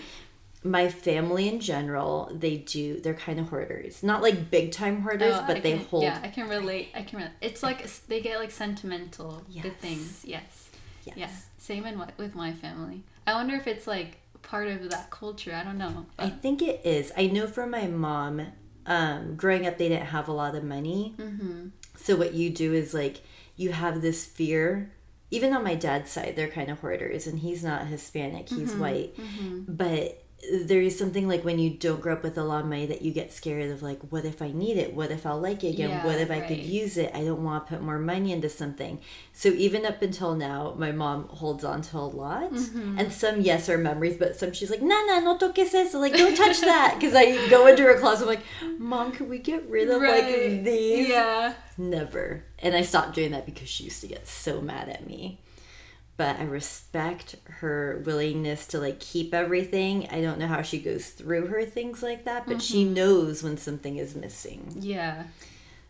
My 0.64 0.88
family 0.88 1.46
in 1.48 1.60
general, 1.60 2.28
they 2.34 2.56
do, 2.56 2.98
they're 3.00 3.14
kind 3.14 3.38
of 3.38 3.50
hoarders. 3.50 4.02
Not 4.02 4.20
like 4.20 4.50
big 4.50 4.72
time 4.72 5.02
hoarders, 5.02 5.34
Oh, 5.36 5.44
but 5.46 5.58
I 5.58 5.60
they 5.60 5.76
can- 5.78 5.86
hold. 5.86 6.02
Yeah, 6.02 6.18
I 6.20 6.28
can 6.28 6.48
relate. 6.48 6.88
I 6.92 7.02
can. 7.02 7.18
Relate. 7.20 7.32
It's 7.40 7.62
like 7.62 7.86
they 8.08 8.20
get 8.20 8.40
like 8.40 8.50
sentimental 8.50 9.44
Yes. 9.48 9.62
good 9.62 9.78
things. 9.78 10.24
Yes. 10.24 10.65
Yes. 11.06 11.16
Yeah. 11.18 11.28
Same 11.58 11.86
in 11.86 11.98
what 11.98 12.16
with 12.18 12.34
my 12.34 12.52
family. 12.52 13.02
I 13.26 13.34
wonder 13.34 13.54
if 13.56 13.66
it's 13.66 13.86
like 13.86 14.18
part 14.42 14.68
of 14.68 14.90
that 14.90 15.10
culture. 15.10 15.52
I 15.54 15.64
don't 15.64 15.78
know. 15.78 16.06
I 16.18 16.28
think 16.28 16.62
it 16.62 16.80
is. 16.84 17.12
I 17.16 17.26
know 17.26 17.46
for 17.46 17.66
my 17.66 17.86
mom, 17.86 18.46
um, 18.86 19.34
growing 19.36 19.66
up, 19.66 19.78
they 19.78 19.88
didn't 19.88 20.06
have 20.06 20.28
a 20.28 20.32
lot 20.32 20.54
of 20.54 20.62
money. 20.64 21.14
Mm-hmm. 21.18 21.68
So 21.96 22.14
what 22.16 22.34
you 22.34 22.50
do 22.50 22.72
is 22.72 22.92
like 22.94 23.22
you 23.56 23.72
have 23.72 24.02
this 24.02 24.24
fear. 24.24 24.92
Even 25.32 25.52
on 25.52 25.64
my 25.64 25.74
dad's 25.74 26.10
side, 26.12 26.34
they're 26.36 26.46
kind 26.48 26.70
of 26.70 26.78
hoarders, 26.80 27.26
and 27.26 27.40
he's 27.40 27.64
not 27.64 27.88
Hispanic; 27.88 28.48
he's 28.48 28.70
Mm-hmm. 28.70 28.80
white. 28.80 29.16
But 29.66 30.22
there 30.64 30.80
is 30.82 30.96
something 30.96 31.26
like 31.26 31.44
when 31.44 31.58
you 31.58 31.70
don't 31.70 32.00
grow 32.00 32.12
up 32.12 32.22
with 32.22 32.36
a 32.38 32.44
lot 32.44 32.60
of 32.60 32.66
money 32.66 32.86
that 32.86 33.02
you 33.02 33.10
get 33.10 33.32
scared 33.32 33.70
of, 33.70 33.82
like, 33.82 33.98
what 34.10 34.24
if 34.24 34.40
I 34.42 34.52
need 34.52 34.76
it? 34.76 34.94
What 34.94 35.10
if 35.10 35.26
I'll 35.26 35.40
like 35.40 35.64
it 35.64 35.70
again? 35.70 35.88
Yeah, 35.90 36.04
what 36.06 36.20
if 36.20 36.30
I 36.30 36.40
could 36.40 36.58
use 36.58 36.96
it? 36.98 37.10
I 37.14 37.24
don't 37.24 37.42
want 37.42 37.66
to 37.66 37.72
put 37.74 37.82
more 37.82 37.98
money 37.98 38.32
into 38.32 38.48
something. 38.48 39.00
So 39.32 39.48
even 39.48 39.84
up 39.86 40.02
until 40.02 40.34
now, 40.36 40.74
my 40.78 40.92
mom 40.92 41.24
holds 41.28 41.64
on 41.64 41.82
to 41.82 41.96
a 41.96 42.00
lot, 42.00 42.52
Mm-hmm. 42.52 42.98
and 42.98 43.12
some 43.12 43.40
yes 43.40 43.68
are 43.68 43.78
memories, 43.78 44.18
but 44.18 44.36
some 44.36 44.52
she's 44.52 44.70
like, 44.70 44.82
no, 44.82 45.04
no, 45.06 45.20
no 45.20 45.38
toques 45.38 45.74
eso, 45.74 45.98
like 45.98 46.12
don't 46.12 46.36
touch 46.36 46.60
that, 46.60 46.94
because 47.00 47.14
I 47.14 47.48
go 47.48 47.66
into 47.66 47.82
her 47.82 47.98
closet, 47.98 48.24
I'm 48.24 48.28
like, 48.28 48.78
mom, 48.78 49.12
can 49.12 49.28
we 49.28 49.38
get 49.38 49.68
rid 49.68 49.88
of 49.90 50.00
like 50.02 50.22
Right. 50.24 50.62
these? 50.62 51.08
Yeah. 51.08 51.54
Never. 51.78 52.44
And 52.58 52.76
I 52.76 52.82
stopped 52.82 53.14
doing 53.14 53.32
that 53.32 53.46
because 53.46 53.68
she 53.68 53.84
used 53.84 54.00
to 54.02 54.06
get 54.06 54.28
so 54.28 54.60
mad 54.60 54.88
at 54.90 55.06
me. 55.06 55.40
But 56.16 56.40
I 56.40 56.44
respect 56.44 57.36
her 57.60 58.02
willingness 58.06 58.66
to 58.68 58.78
like 58.80 59.00
keep 59.00 59.34
everything. 59.34 60.08
I 60.10 60.22
don't 60.22 60.38
know 60.38 60.46
how 60.46 60.62
she 60.62 60.78
goes 60.80 61.10
through 61.10 61.48
her 61.48 61.64
things 61.64 62.02
like 62.02 62.24
that, 62.24 62.48
but 62.48 62.62
she 62.62 62.84
Mm-hmm. 62.84 62.94
knows 62.94 63.42
when 63.42 63.58
something 63.58 63.98
is 63.98 64.14
missing. 64.16 64.76
Yeah. 64.80 65.24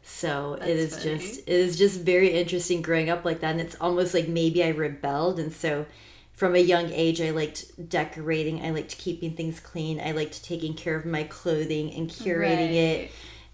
So 0.02 0.54
it 0.54 0.60
That's 0.60 0.70
is 0.74 0.96
funny. 0.98 1.18
just 1.18 1.38
it 1.40 1.48
is 1.48 1.76
just 1.78 2.00
very 2.00 2.30
interesting 2.32 2.82
growing 2.82 3.10
up 3.10 3.24
like 3.24 3.40
that 3.40 3.52
and 3.52 3.60
it's 3.60 3.76
almost 3.80 4.14
like 4.14 4.28
maybe 4.28 4.62
I 4.62 4.68
rebelled 4.68 5.38
and 5.40 5.52
so 5.52 5.86
from 6.32 6.54
a 6.54 6.58
young 6.60 6.90
age 6.92 7.20
I 7.20 7.30
liked 7.30 7.88
decorating, 7.88 8.62
I 8.64 8.70
liked 8.70 8.98
keeping 8.98 9.34
things 9.34 9.58
clean, 9.58 10.00
I 10.00 10.12
liked 10.12 10.44
taking 10.44 10.74
care 10.74 10.94
of 10.96 11.06
my 11.06 11.24
clothing 11.24 11.92
and 11.94 12.08
curating 12.10 12.74
it 12.74 13.00
Right. 13.02 13.10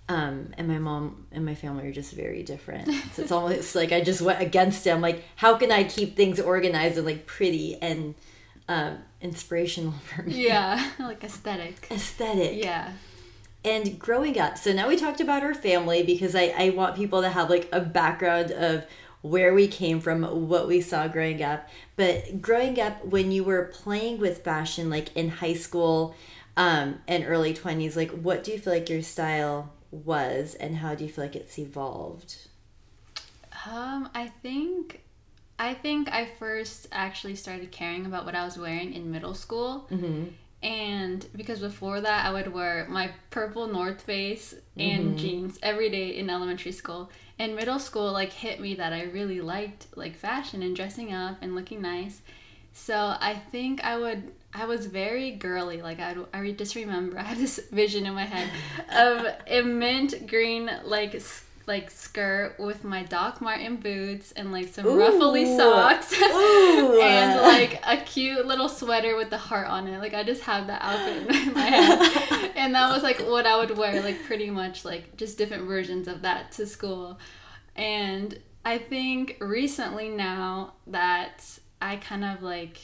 Um, 0.09 0.53
and 0.59 0.69
my 0.69 0.79
mom 0.79 1.27
and 1.31 1.45
my 1.47 1.55
family 1.55 1.87
are 1.87 1.93
just 1.93 2.13
very 2.13 2.43
different. 2.43 2.89
So 3.13 3.23
it's 3.23 3.33
almost 3.33 3.75
like 3.75 3.93
I 3.93 4.01
just 4.01 4.21
went 4.21 4.41
against 4.41 4.85
them. 4.85 5.01
Like, 5.01 5.25
how 5.37 5.57
can 5.57 5.71
I 5.71 5.85
keep 5.85 6.17
things 6.17 6.41
organized 6.41 6.97
and 6.97 7.07
like 7.07 7.27
pretty 7.27 7.77
and 7.81 8.15
um, 8.69 8.99
inspirational 9.21 9.93
for 10.15 10.23
me? 10.23 10.47
Yeah. 10.47 10.91
like 10.99 11.23
aesthetic. 11.25 11.87
Aesthetic. 11.91 12.63
Yeah. 12.63 12.93
And 13.65 13.97
growing 13.97 14.41
up, 14.41 14.59
so 14.59 14.73
now 14.73 14.89
we 14.89 14.97
talked 14.97 15.21
about 15.21 15.45
our 15.45 15.55
family 15.55 16.03
because 16.03 16.35
I, 16.35 16.53
I 16.57 16.71
want 16.71 16.97
people 16.97 17.23
to 17.23 17.29
have 17.29 17.49
like 17.49 17.69
a 17.71 17.81
background 17.81 18.51
of 18.51 18.85
where 19.21 19.55
we 19.55 19.69
came 19.69 20.01
from, 20.01 20.49
what 20.49 20.67
we 20.67 20.81
saw 20.81 21.07
growing 21.07 21.41
up. 21.45 21.69
But 21.95 22.43
growing 22.43 22.81
up, 22.81 23.05
when 23.05 23.31
you 23.31 23.45
were 23.45 23.67
playing 23.67 24.19
with 24.19 24.43
fashion, 24.43 24.91
like 24.91 25.17
in 25.17 25.29
high 25.29 25.55
school 25.55 26.17
um, 26.57 26.99
and 27.07 27.25
early 27.25 27.55
20s, 27.55 27.95
like 27.95 28.11
what 28.11 28.43
do 28.43 28.51
you 28.51 28.59
feel 28.59 28.73
like 28.73 28.91
your 28.91 29.01
style 29.01 29.71
was 29.93 30.55
and 30.55 30.77
how 30.77 30.97
do 30.97 31.05
you 31.05 31.11
feel 31.11 31.25
like 31.25 31.37
it's 31.37 31.59
evolved? 31.59 32.49
Um, 33.71 34.09
I 34.15 34.27
think 34.43 35.03
I 35.59 35.75
think 35.75 36.11
I 36.11 36.27
first 36.39 36.89
actually 36.91 37.37
started 37.37 37.71
caring 37.71 38.07
about 38.07 38.25
what 38.25 38.35
I 38.35 38.45
was 38.45 38.59
wearing 38.59 38.95
in 38.95 39.13
middle 39.13 39.35
school. 39.35 39.87
Mm-hmm. 39.93 40.25
And 40.65 41.27
because 41.37 41.61
before 41.61 42.01
that, 42.01 42.27
I 42.27 42.33
would 42.33 42.53
wear 42.53 42.87
my 42.89 43.11
purple 43.31 43.67
North 43.67 44.03
Face 44.03 44.55
and 44.77 45.19
jeans 45.19 45.59
every 45.63 45.91
day 45.91 46.17
in 46.17 46.31
elementary 46.31 46.71
school. 46.71 47.11
And 47.39 47.57
middle 47.57 47.81
school, 47.81 48.13
like, 48.13 48.33
hit 48.33 48.61
me 48.61 48.75
that 48.77 48.93
I 48.93 49.03
really 49.05 49.41
liked, 49.41 49.89
like, 49.97 50.17
fashion 50.17 50.63
and 50.63 50.77
dressing 50.77 51.13
up 51.13 51.39
and 51.43 51.57
looking 51.57 51.83
nice. 51.83 52.23
So 52.73 53.17
I 53.21 53.41
think 53.51 53.85
I 53.85 53.97
would, 53.99 54.33
I 54.55 54.65
was 54.65 54.87
very 54.87 55.33
girly. 55.33 55.83
Like, 55.83 56.01
I, 56.01 56.17
I 56.33 56.51
just 56.53 56.75
remember, 56.75 57.19
I 57.21 57.23
had 57.23 57.39
this 57.39 57.61
vision 57.71 58.07
in 58.07 58.15
my 58.15 58.25
head 58.25 58.49
of 58.91 59.27
a 59.47 59.63
mint 59.63 60.27
green, 60.27 60.71
like, 60.85 61.21
like 61.67 61.91
skirt 61.91 62.57
with 62.59 62.83
my 62.83 63.03
Doc 63.05 63.41
Marten 63.41 63.77
boots 63.77 64.33
and 64.33 64.51
like 64.53 64.69
some 64.69 64.85
ruffly 64.85 65.57
socks 65.57 66.13
Ooh. 66.21 67.01
and 67.01 67.41
like 67.41 67.81
a 67.87 67.99
cute 67.99 68.47
little 68.47 68.69
sweater 68.69 69.17
with 69.17 69.31
the 69.31 69.39
heart 69.39 69.69
on 69.69 69.87
it. 69.87 69.99
Like 70.01 70.15
I 70.15 70.25
just 70.25 70.43
have 70.43 70.67
that 70.67 70.83
outfit 70.83 71.47
in 71.47 71.55
my 71.55 71.61
head, 71.61 72.53
and 72.57 72.75
that 72.75 72.93
was 72.93 73.03
like 73.03 73.21
what 73.21 73.47
I 73.47 73.57
would 73.59 73.77
wear. 73.77 74.03
Like 74.03 74.25
pretty 74.25 74.51
much 74.51 74.85
like 74.85 75.17
just 75.17 75.39
different 75.39 75.65
versions 75.65 76.09
of 76.09 76.23
that 76.23 76.53
to 76.53 76.67
school. 76.67 77.19
And 77.77 78.39
I 78.65 78.79
think 78.79 79.37
recently 79.41 80.09
now 80.09 80.75
that 80.89 81.59
I 81.83 81.97
kind 81.97 82.25
of 82.25 82.43
like 82.43 82.79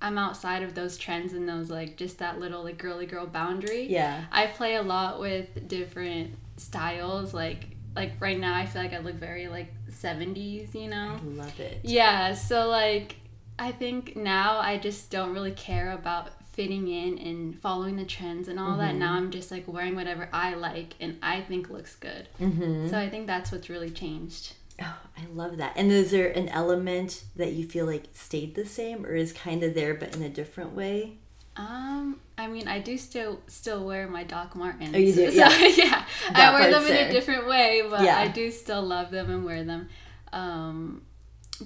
I'm 0.00 0.16
outside 0.16 0.62
of 0.62 0.74
those 0.74 0.96
trends 0.96 1.32
and 1.32 1.48
those 1.48 1.70
like 1.70 1.96
just 1.96 2.18
that 2.20 2.38
little 2.38 2.62
like 2.62 2.78
girly 2.78 3.06
girl 3.06 3.26
boundary. 3.26 3.86
Yeah. 3.88 4.24
I 4.30 4.46
play 4.46 4.76
a 4.76 4.82
lot 4.82 5.20
with 5.20 5.68
different 5.68 6.36
styles. 6.56 7.34
Like 7.34 7.66
like 7.94 8.12
right 8.20 8.38
now, 8.38 8.54
I 8.54 8.64
feel 8.64 8.80
like 8.80 8.94
I 8.94 8.98
look 8.98 9.16
very 9.16 9.48
like 9.48 9.72
70s. 9.90 10.74
You 10.74 10.88
know. 10.88 11.18
I 11.20 11.26
love 11.26 11.60
it. 11.60 11.80
Yeah, 11.82 12.34
so 12.34 12.68
like 12.68 13.16
I 13.58 13.72
think 13.72 14.16
now 14.16 14.58
I 14.58 14.78
just 14.78 15.10
don't 15.10 15.34
really 15.34 15.52
care 15.52 15.92
about 15.92 16.30
fitting 16.52 16.86
in 16.88 17.18
and 17.18 17.58
following 17.60 17.96
the 17.96 18.04
trends 18.04 18.46
and 18.46 18.60
all 18.60 18.76
that. 18.78 18.94
Now 18.94 19.14
I'm 19.14 19.30
just 19.30 19.50
like 19.50 19.64
wearing 19.66 19.94
whatever 19.94 20.28
I 20.32 20.54
like 20.54 20.94
and 21.00 21.18
I 21.22 21.40
think 21.40 21.70
looks 21.70 21.96
good. 21.96 22.28
Mm-hmm. 22.40 22.88
So 22.88 22.98
I 22.98 23.08
think 23.08 23.26
that's 23.26 23.50
what's 23.50 23.70
really 23.70 23.90
changed. 23.90 24.54
Oh, 24.82 24.96
I 25.16 25.26
love 25.32 25.56
that. 25.58 25.72
And 25.76 25.90
is 25.92 26.10
there 26.10 26.28
an 26.30 26.48
element 26.48 27.24
that 27.36 27.52
you 27.52 27.66
feel 27.68 27.86
like 27.86 28.04
stayed 28.12 28.54
the 28.54 28.66
same 28.66 29.06
or 29.06 29.14
is 29.14 29.32
kind 29.32 29.62
of 29.62 29.74
there 29.74 29.94
but 29.94 30.16
in 30.16 30.22
a 30.22 30.28
different 30.28 30.72
way? 30.74 31.14
Um, 31.56 32.18
I 32.38 32.46
mean, 32.46 32.66
I 32.66 32.78
do 32.78 32.96
still 32.96 33.40
still 33.46 33.84
wear 33.84 34.08
my 34.08 34.24
Doc 34.24 34.56
Martens. 34.56 34.94
Oh, 34.94 34.98
you 34.98 35.12
do? 35.14 35.26
So, 35.30 35.36
Yeah. 35.36 35.66
yeah. 35.76 36.04
I 36.34 36.52
wear 36.54 36.70
them 36.70 36.82
in 36.82 36.88
there. 36.88 37.08
a 37.08 37.12
different 37.12 37.46
way, 37.46 37.82
but 37.88 38.02
Yeah. 38.02 38.18
I 38.18 38.28
do 38.28 38.50
still 38.50 38.82
love 38.82 39.10
them 39.10 39.30
and 39.30 39.44
wear 39.44 39.62
them. 39.64 39.88
Um, 40.32 41.02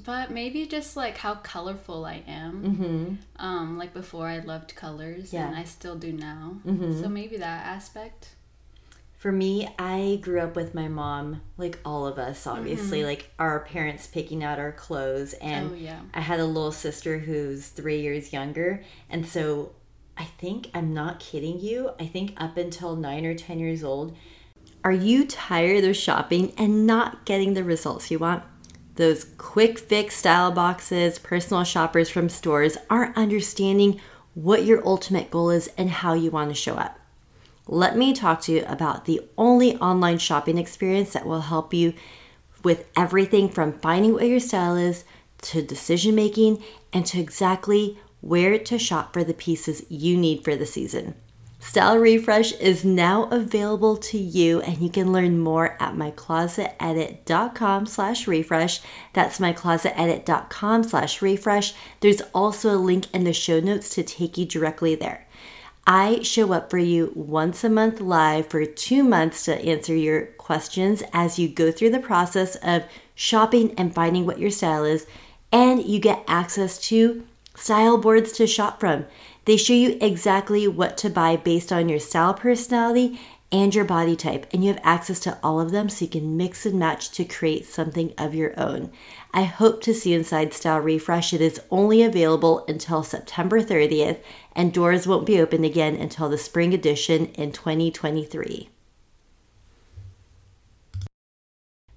but 0.05 0.31
maybe 0.31 0.67
just 0.67 0.97
like 0.97 1.17
how 1.17 1.37
colorful 1.37 2.05
I 2.05 2.23
am. 2.27 2.63
Mm-hmm. 2.63 3.15
Um, 3.45 3.79
like 3.79 3.95
before, 3.95 4.27
I 4.27 4.41
loved 4.41 4.75
colors, 4.75 5.33
Yeah. 5.33 5.47
and 5.47 5.57
I 5.57 5.65
still 5.65 5.95
do 5.97 6.13
now. 6.13 6.57
Mhm. 6.67 7.01
So 7.01 7.09
maybe 7.09 7.37
that 7.39 7.67
aspect. 7.67 8.31
For 9.17 9.33
me, 9.33 9.69
I 9.79 10.19
grew 10.21 10.41
up 10.41 10.57
with 10.57 10.75
my 10.75 10.89
mom, 10.89 11.41
like 11.57 11.79
all 11.85 12.07
of 12.07 12.19
us, 12.19 12.47
obviously, 12.47 12.99
mm-hmm. 12.99 13.09
like 13.09 13.31
our 13.39 13.61
parents 13.61 14.07
picking 14.07 14.45
out 14.45 14.59
our 14.59 14.73
clothes. 14.73 15.33
And 15.35 15.71
oh 15.73 15.75
yeah. 15.75 16.01
I 16.13 16.21
had 16.21 16.39
a 16.39 16.45
little 16.45 16.73
sister 16.73 17.19
who's 17.19 17.69
three 17.69 18.01
years 18.01 18.33
younger. 18.33 18.85
And 19.09 19.27
so 19.27 19.73
I 20.19 20.25
think, 20.25 20.71
I'm 20.75 20.93
not 20.93 21.19
kidding 21.19 21.61
you, 21.61 21.91
I 21.99 22.07
think 22.07 22.35
up 22.37 22.57
until 22.57 22.95
nine 22.95 23.25
or 23.25 23.35
10 23.35 23.59
years 23.59 23.83
old, 23.83 24.17
are 24.85 24.93
you 24.93 25.27
tired 25.27 25.85
of 25.85 25.97
shopping 25.97 26.53
and 26.57 26.87
not 26.87 27.25
getting 27.25 27.55
the 27.55 27.65
results 27.65 28.11
you 28.11 28.19
want? 28.19 28.45
Those 28.97 29.25
quick 29.37 29.79
fix 29.79 30.17
style 30.17 30.53
boxes, 30.53 31.19
personal 31.19 31.65
shoppers 31.65 32.09
from 32.09 32.29
stores 32.29 32.79
aren't 32.89 33.17
understanding 33.17 34.01
what 34.35 34.65
your 34.65 34.87
ultimate 34.87 35.31
goal 35.31 35.51
is 35.51 35.69
and 35.77 35.91
how 35.91 36.13
you 36.13 36.31
want 36.31 36.51
to 36.51 36.55
show 36.55 36.75
up. 36.77 36.99
Let 37.69 37.97
me 37.97 38.13
talk 38.13 38.41
to 38.43 38.53
you 38.53 38.65
about 38.67 39.07
the 39.07 39.21
only 39.37 39.77
online 39.77 40.19
shopping 40.19 40.57
experience 40.57 41.13
that 41.13 41.27
will 41.27 41.43
help 41.43 41.75
you 41.75 41.95
with 42.63 42.87
everything 42.97 43.49
from 43.49 43.73
finding 43.73 44.13
what 44.13 44.29
your 44.29 44.41
style 44.41 44.77
is 44.77 45.05
to 45.43 45.63
decision 45.63 46.15
making 46.15 46.63
and 46.93 47.05
to 47.07 47.21
exactly 47.21 47.99
where 48.21 48.59
to 48.59 48.79
shop 48.79 49.13
for 49.13 49.25
the 49.25 49.35
pieces 49.35 49.85
you 49.89 50.17
need 50.17 50.45
for 50.45 50.57
the 50.57 50.67
season. 50.67 51.15
Style 51.59 51.99
Refresh 51.99 52.53
is 52.53 52.85
now 52.85 53.25
available 53.25 53.97
to 53.97 54.19
you 54.19 54.61
and 54.61 54.79
you 54.79 54.89
can 54.89 55.13
learn 55.13 55.39
more 55.39 55.77
at 55.83 55.95
myclosetedit.com 55.95 57.87
slash 57.87 58.29
refresh. 58.29 58.81
That's 59.13 59.39
myclosetedit.com 59.39 60.85
slash 60.85 61.21
refresh. 61.21 61.75
There's 62.01 62.21
also 62.33 62.75
a 62.75 62.79
link 62.79 63.13
in 63.13 63.25
the 63.25 63.33
show 63.33 63.59
notes 63.59 63.91
to 63.91 64.05
take 64.05 64.39
you 64.39 64.47
directly 64.47 64.95
there. 64.95 65.26
I 65.87 66.23
show 66.23 66.53
up 66.53 66.69
for 66.69 66.79
you 66.79 67.13
once 67.15 67.63
a 67.63 67.69
month 67.69 68.01
live 68.01 68.49
for 68.49 68.65
two 68.67 69.05
months 69.05 69.45
to 69.45 69.57
answer 69.65 69.95
your 69.95 70.27
questions 70.27 71.05
as 71.13 71.39
you 71.39 71.49
go 71.49 71.71
through 71.71 71.91
the 71.91 72.01
process 72.01 72.57
of 72.57 72.83
shopping 73.15 73.73
and 73.79 73.95
finding 73.95 74.27
what 74.27 74.41
your 74.41 74.51
style 74.51 74.85
is. 74.85 75.07
And 75.53 75.85
you 75.85 76.01
get 76.01 76.25
access 76.27 76.79
to 76.89 77.25
style 77.55 77.99
boards 77.99 78.33
to 78.33 78.49
shop 78.49 78.81
from. 78.81 79.07
They 79.45 79.57
show 79.57 79.75
you 79.75 79.97
exactly 80.01 80.67
what 80.67 80.97
to 80.99 81.09
buy 81.09 81.37
based 81.37 81.73
on 81.73 81.89
your 81.89 82.01
style 82.01 82.35
personality 82.35 83.21
and 83.53 83.75
your 83.75 83.85
body 83.85 84.17
type, 84.17 84.47
and 84.53 84.65
you 84.65 84.73
have 84.73 84.83
access 84.83 85.21
to 85.21 85.39
all 85.43 85.61
of 85.61 85.71
them 85.71 85.89
so 85.89 86.05
you 86.05 86.11
can 86.11 86.37
mix 86.37 86.67
and 86.67 86.79
match 86.79 87.11
to 87.13 87.25
create 87.25 87.65
something 87.65 88.13
of 88.19 88.35
your 88.35 88.59
own. 88.59 88.91
I 89.33 89.45
hope 89.45 89.83
to 89.83 89.95
see 89.95 90.15
inside 90.15 90.53
Style 90.53 90.81
Refresh. 90.81 91.33
It 91.33 91.41
is 91.41 91.61
only 91.71 92.03
available 92.03 92.65
until 92.67 93.03
September 93.03 93.63
30th, 93.63 94.19
and 94.55 94.73
doors 94.73 95.07
won't 95.07 95.27
be 95.27 95.41
open 95.41 95.65
again 95.65 95.95
until 95.95 96.29
the 96.29 96.39
spring 96.39 96.75
edition 96.75 97.27
in 97.35 97.53
2023. 97.53 98.69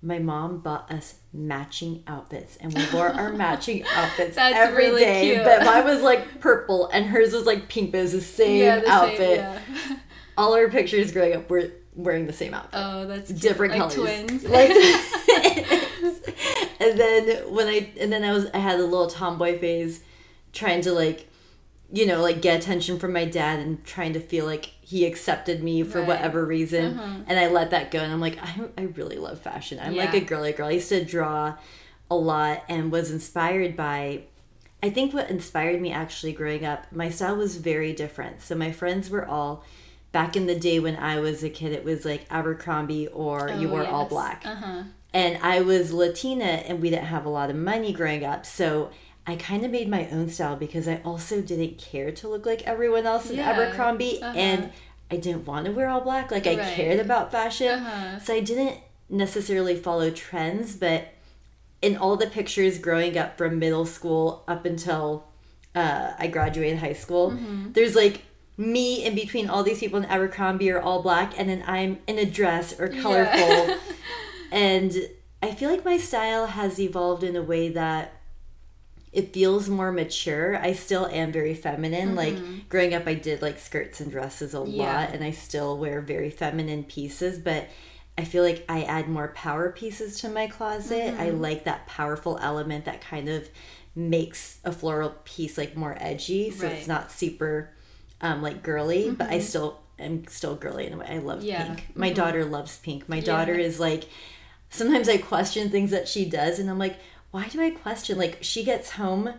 My 0.01 0.17
mom 0.19 0.59
bought 0.59 0.89
us 0.89 1.15
matching 1.33 2.03
outfits, 2.07 2.55
and 2.57 2.73
we 2.73 2.85
wore 2.93 3.09
our 3.09 3.33
matching 3.33 3.83
outfits 3.95 4.35
That's 4.35 4.55
every 4.55 4.85
really 4.85 5.01
day. 5.03 5.33
cute. 5.33 5.43
But 5.43 5.65
mine 5.65 5.83
was 5.83 6.01
like 6.01 6.39
purple, 6.39 6.87
and 6.93 7.07
hers 7.07 7.33
was 7.33 7.45
like 7.45 7.67
pink, 7.67 7.91
but 7.91 7.97
it 7.97 8.01
was 8.03 8.11
the 8.13 8.21
same 8.21 8.61
yeah, 8.61 8.75
the 8.79 8.85
same, 8.85 8.91
outfit. 8.93 9.37
yeah. 9.39 9.59
All 10.39 10.53
our 10.55 10.69
pictures 10.69 11.11
growing 11.11 11.35
up 11.35 11.49
were 11.49 11.71
wearing 11.95 12.25
the 12.27 12.33
same 12.33 12.53
outfit 12.53 12.71
Oh, 12.73 13.05
that's 13.05 13.27
cute. 13.29 13.41
different 13.41 13.73
like 13.73 13.81
colors 13.91 13.95
twins. 13.95 14.43
like 14.45 14.69
and 16.79 16.99
then 16.99 17.53
when 17.53 17.67
i 17.67 17.91
and 17.99 18.11
then 18.11 18.23
i 18.23 18.31
was 18.31 18.45
i 18.53 18.57
had 18.57 18.79
a 18.79 18.83
little 18.85 19.07
tomboy 19.07 19.59
phase 19.59 20.01
trying 20.53 20.81
to 20.81 20.91
like 20.93 21.27
you 21.91 22.05
know 22.05 22.21
like 22.21 22.41
get 22.41 22.57
attention 22.61 22.99
from 22.99 23.11
my 23.11 23.25
dad 23.25 23.59
and 23.59 23.83
trying 23.83 24.13
to 24.13 24.19
feel 24.19 24.45
like 24.45 24.65
he 24.81 25.05
accepted 25.05 25.61
me 25.63 25.83
for 25.83 25.99
Right. 25.99 26.07
whatever 26.07 26.45
reason 26.45 26.97
Uh-huh. 26.97 27.23
and 27.27 27.39
i 27.39 27.47
let 27.47 27.71
that 27.71 27.91
go 27.91 27.99
and 27.99 28.11
i'm 28.13 28.21
like 28.21 28.37
i, 28.41 28.61
I 28.77 28.83
really 28.83 29.17
love 29.17 29.39
fashion 29.39 29.79
i'm 29.81 29.95
like 29.95 30.13
a 30.13 30.21
girly 30.21 30.53
girl 30.53 30.67
i 30.67 30.71
used 30.73 30.89
to 30.89 31.03
draw 31.03 31.55
a 32.09 32.15
lot 32.15 32.63
and 32.69 32.91
was 32.91 33.11
inspired 33.11 33.75
by 33.75 34.23
I 34.81 34.89
think 34.89 35.13
what 35.13 35.29
inspired 35.29 35.81
me 35.81 35.91
actually 35.91 36.31
growing 36.31 36.63
up, 36.63 36.89
my 36.93 37.09
style 37.09 37.35
was 37.35 37.57
very 37.57 37.91
different. 37.91 38.39
So 38.41 38.55
my 38.55 38.71
friends 38.71 39.09
were 39.09 39.27
all 39.27 39.65
back 40.11 40.35
in 40.35 40.45
the 40.47 40.55
day 40.55 40.79
when 40.79 40.95
I 40.95 41.19
was 41.19 41.43
a 41.43 41.49
kid, 41.49 41.71
it 41.71 41.83
was 41.83 42.05
like 42.05 42.25
Abercrombie 42.31 43.07
or 43.07 43.49
you 43.49 43.67
Oh, 43.67 43.71
wore 43.71 43.85
all 43.85 44.05
black. 44.05 44.43
Uh-huh. 44.45 44.83
And 45.13 45.37
I 45.41 45.61
was 45.61 45.91
Latina 45.91 46.43
and 46.45 46.81
we 46.81 46.89
didn't 46.89 47.05
have 47.05 47.25
a 47.25 47.29
lot 47.29 47.49
of 47.49 47.55
money 47.55 47.91
growing 47.93 48.23
up. 48.23 48.45
So 48.45 48.91
I 49.27 49.35
kind 49.35 49.63
of 49.65 49.71
made 49.71 49.87
my 49.89 50.07
own 50.09 50.29
style 50.29 50.55
because 50.55 50.87
I 50.87 51.01
also 51.05 51.41
didn't 51.41 51.77
care 51.77 52.11
to 52.11 52.27
look 52.27 52.45
like 52.45 52.63
everyone 52.63 53.05
else 53.05 53.29
in 53.29 53.37
Yeah. 53.37 53.51
Abercrombie. 53.51 54.21
Uh-huh. 54.21 54.37
And 54.37 54.71
I 55.11 55.17
didn't 55.17 55.45
want 55.45 55.65
to 55.65 55.71
wear 55.71 55.89
all 55.89 56.01
black. 56.01 56.31
Like 56.31 56.45
I 56.47 56.55
Right. 56.57 56.73
cared 56.75 56.99
about 56.99 57.31
fashion. 57.31 57.79
Uh-huh. 57.79 58.19
So 58.19 58.33
I 58.33 58.39
didn't 58.39 58.77
necessarily 59.09 59.75
follow 59.75 60.09
trends, 60.11 60.75
but 60.75 61.07
in 61.81 61.97
all 61.97 62.15
the 62.15 62.27
pictures 62.27 62.77
growing 62.77 63.17
up 63.17 63.37
from 63.37 63.57
middle 63.57 63.85
school 63.85 64.43
up 64.47 64.65
until 64.65 65.25
uh, 65.75 66.11
I 66.17 66.27
graduated 66.27 66.79
high 66.79 66.93
school, 66.93 67.31
Mm-hmm. 67.31 67.71
there's 67.73 67.95
like 67.95 68.23
me 68.59 69.05
in 69.05 69.15
between 69.15 69.49
all 69.49 69.63
these 69.63 69.79
people 69.79 69.97
in 69.99 70.05
Abercrombie 70.05 70.69
are 70.69 70.81
all 70.81 71.01
black, 71.01 71.33
and 71.39 71.49
then 71.49 71.63
I'm 71.65 71.99
in 72.07 72.19
a 72.19 72.25
dress 72.25 72.77
or 72.77 72.89
colorful. 72.89 73.39
Yeah. 73.39 73.77
and 74.51 74.93
I 75.41 75.53
feel 75.53 75.69
like 75.71 75.85
my 75.85 75.97
style 75.97 76.45
has 76.45 76.77
evolved 76.77 77.23
in 77.23 77.37
a 77.37 77.41
way 77.41 77.69
that 77.69 78.15
it 79.13 79.33
feels 79.33 79.69
more 79.69 79.93
mature. 79.93 80.57
I 80.57 80.73
still 80.73 81.07
am 81.07 81.31
very 81.31 81.55
feminine. 81.55 82.15
Like 82.15 82.33
mm-hmm. 82.33 82.57
growing 82.67 82.93
up, 82.93 83.07
I 83.07 83.13
did 83.13 83.41
like 83.41 83.59
skirts 83.59 84.01
and 84.01 84.11
dresses 84.11 84.53
a 84.53 84.63
Yeah. 84.67 84.83
lot, 84.83 85.13
and 85.13 85.23
I 85.23 85.31
still 85.31 85.77
wear 85.77 86.01
very 86.01 86.29
feminine 86.29 86.83
pieces, 86.83 87.39
but 87.39 87.69
I 88.17 88.25
feel 88.25 88.43
like 88.43 88.65
I 88.67 88.83
add 88.83 89.07
more 89.07 89.29
power 89.29 89.71
pieces 89.71 90.19
to 90.19 90.27
my 90.27 90.47
closet. 90.47 91.15
I 91.17 91.29
mm-hmm. 91.29 91.39
like 91.39 91.63
that 91.63 91.87
powerful 91.87 92.37
element 92.41 92.83
that 92.83 92.99
kind 92.99 93.29
of 93.29 93.47
makes 93.95 94.59
a 94.65 94.73
floral 94.73 95.15
piece 95.23 95.57
like 95.57 95.77
more 95.77 95.95
edgy, 95.97 96.51
so 96.51 96.67
Right. 96.67 96.75
it's 96.75 96.87
not 96.87 97.09
super 97.09 97.71
um, 98.21 98.41
like 98.41 98.61
girly, 98.63 99.11
but 99.11 99.29
I 99.29 99.39
still 99.39 99.79
am 99.97 100.25
still 100.27 100.55
girly 100.55 100.87
in 100.87 100.93
a 100.93 100.97
way. 100.97 101.07
I 101.09 101.17
love 101.17 101.43
Yeah. 101.43 101.65
pink. 101.65 101.87
My 101.95 102.11
daughter 102.11 102.45
loves 102.45 102.77
pink. 102.77 103.07
My 103.09 103.19
daughter 103.19 103.53
is 103.53 103.79
like 103.79 104.05
sometimes 104.69 105.09
I 105.09 105.17
question 105.17 105.69
things 105.69 105.91
that 105.91 106.07
she 106.07 106.25
does, 106.25 106.59
and 106.59 106.69
I'm 106.69 106.77
like, 106.79 106.97
why 107.31 107.47
do 107.47 107.61
I 107.61 107.69
question? 107.71 108.17
Like, 108.17 108.37
she 108.41 108.63
gets 108.63 108.91
home, 108.91 109.33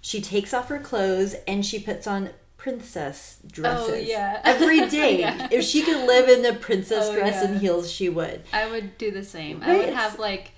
she 0.00 0.20
takes 0.20 0.52
off 0.54 0.68
her 0.68 0.78
clothes, 0.78 1.34
and 1.46 1.64
she 1.64 1.78
puts 1.78 2.06
on 2.06 2.30
princess 2.56 3.38
dresses 3.50 3.88
Oh, 3.90 3.94
yeah. 3.94 4.40
every 4.44 4.86
day. 4.88 5.20
Yeah. 5.20 5.48
If 5.50 5.64
she 5.64 5.82
could 5.82 6.06
live 6.06 6.28
in 6.28 6.44
a 6.46 6.56
princess 6.56 7.06
Oh, 7.08 7.14
dress 7.14 7.42
yeah. 7.42 7.50
and 7.50 7.60
heels, 7.60 7.90
she 7.90 8.08
would. 8.08 8.42
I 8.52 8.70
would 8.70 8.96
do 8.98 9.10
the 9.10 9.24
same. 9.24 9.60
I 9.62 9.76
would 9.76 9.88
have 9.88 10.18
like 10.18 10.52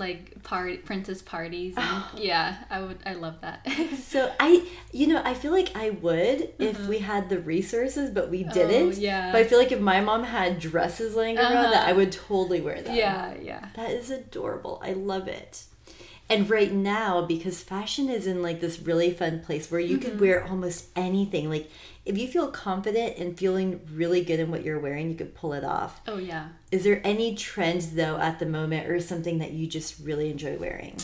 like 0.00 0.42
party 0.42 0.78
princess 0.78 1.22
parties 1.22 1.74
and 1.76 2.02
yeah, 2.16 2.56
I 2.68 2.80
would 2.80 2.98
I 3.06 3.14
love 3.14 3.40
that. 3.42 3.64
So 4.10 4.32
I, 4.40 4.66
you 4.92 5.06
know, 5.06 5.22
I 5.24 5.34
feel 5.34 5.52
like 5.52 5.70
I 5.76 5.90
would 5.90 6.52
if 6.58 6.80
we 6.88 6.98
had 6.98 7.28
the 7.28 7.38
resources, 7.38 8.10
but 8.10 8.28
we 8.28 8.42
didn't. 8.42 8.90
Mm-hmm. 8.90 8.98
Oh, 8.98 9.02
yeah. 9.10 9.30
But 9.30 9.42
I 9.42 9.44
feel 9.44 9.58
like 9.58 9.70
if 9.70 9.78
my 9.80 10.00
mom 10.00 10.24
had 10.24 10.58
dresses 10.58 11.14
laying 11.14 11.38
around, 11.38 11.52
that 11.70 11.82
Uh-huh. 11.82 11.90
I 11.90 11.92
would 11.92 12.10
totally 12.10 12.60
wear 12.60 12.82
them. 12.82 12.96
yeah, 12.96 13.34
yeah. 13.40 13.68
That 13.76 13.90
is 13.92 14.10
adorable. 14.10 14.82
I 14.84 14.94
love 14.94 15.28
it. 15.28 15.62
And 16.30 16.48
right 16.48 16.72
now, 16.72 17.22
because 17.26 17.60
fashion 17.60 18.08
is 18.08 18.26
in 18.26 18.40
like 18.40 18.60
this 18.60 18.78
really 18.80 19.10
fun 19.10 19.40
place 19.40 19.70
where 19.70 19.80
you 19.80 19.98
Mm-hmm. 19.98 20.08
can 20.10 20.18
wear 20.18 20.44
almost 20.46 20.86
anything. 20.96 21.50
Like 21.50 21.68
if 22.06 22.16
you 22.16 22.28
feel 22.28 22.50
confident 22.50 23.18
and 23.18 23.36
feeling 23.36 23.80
really 23.92 24.22
good 24.24 24.40
in 24.40 24.50
what 24.50 24.64
you're 24.64 24.78
wearing, 24.78 25.10
you 25.10 25.16
could 25.16 25.34
pull 25.34 25.52
it 25.52 25.64
off. 25.64 26.00
Oh 26.06 26.18
yeah. 26.18 26.48
Is 26.70 26.84
there 26.84 27.00
any 27.04 27.34
trends 27.34 27.92
though 27.94 28.16
at 28.18 28.38
the 28.38 28.46
moment 28.46 28.88
or 28.88 29.00
something 29.00 29.38
that 29.38 29.52
you 29.52 29.66
just 29.66 29.98
really 30.00 30.30
enjoy 30.30 30.56
wearing? 30.56 30.96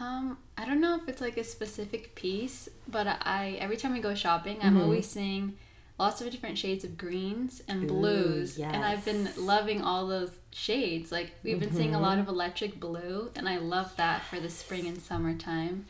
Um, 0.00 0.38
I 0.56 0.64
don't 0.66 0.80
know 0.80 0.96
if 0.96 1.08
it's 1.08 1.20
like 1.20 1.36
a 1.36 1.44
specific 1.44 2.14
piece, 2.14 2.68
but 2.86 3.06
I 3.22 3.56
every 3.60 3.76
time 3.76 3.94
I 3.94 4.00
go 4.00 4.14
shopping, 4.14 4.58
I'm 4.62 4.74
Mm-hmm. 4.74 4.82
always 4.82 5.06
seeing 5.08 5.56
lots 5.98 6.20
of 6.20 6.30
different 6.30 6.56
shades 6.58 6.84
of 6.84 6.96
greens 6.96 7.62
and 7.68 7.88
blues, 7.88 8.58
and 8.58 8.84
I've 8.84 9.04
been 9.04 9.28
loving 9.36 9.82
all 9.82 10.06
those 10.06 10.30
shades. 10.52 11.10
Like 11.12 11.32
we've 11.42 11.58
been 11.60 11.72
seeing 11.74 11.90
a 11.90 11.98
Mm-hmm. 11.98 12.02
lot 12.02 12.18
of 12.18 12.28
electric 12.28 12.78
blue, 12.80 13.30
and 13.36 13.48
I 13.48 13.58
love 13.58 13.94
that 13.96 14.22
for 14.24 14.38
the 14.40 14.50
spring 14.50 14.86
and 14.86 14.98
summertime. 15.00 15.86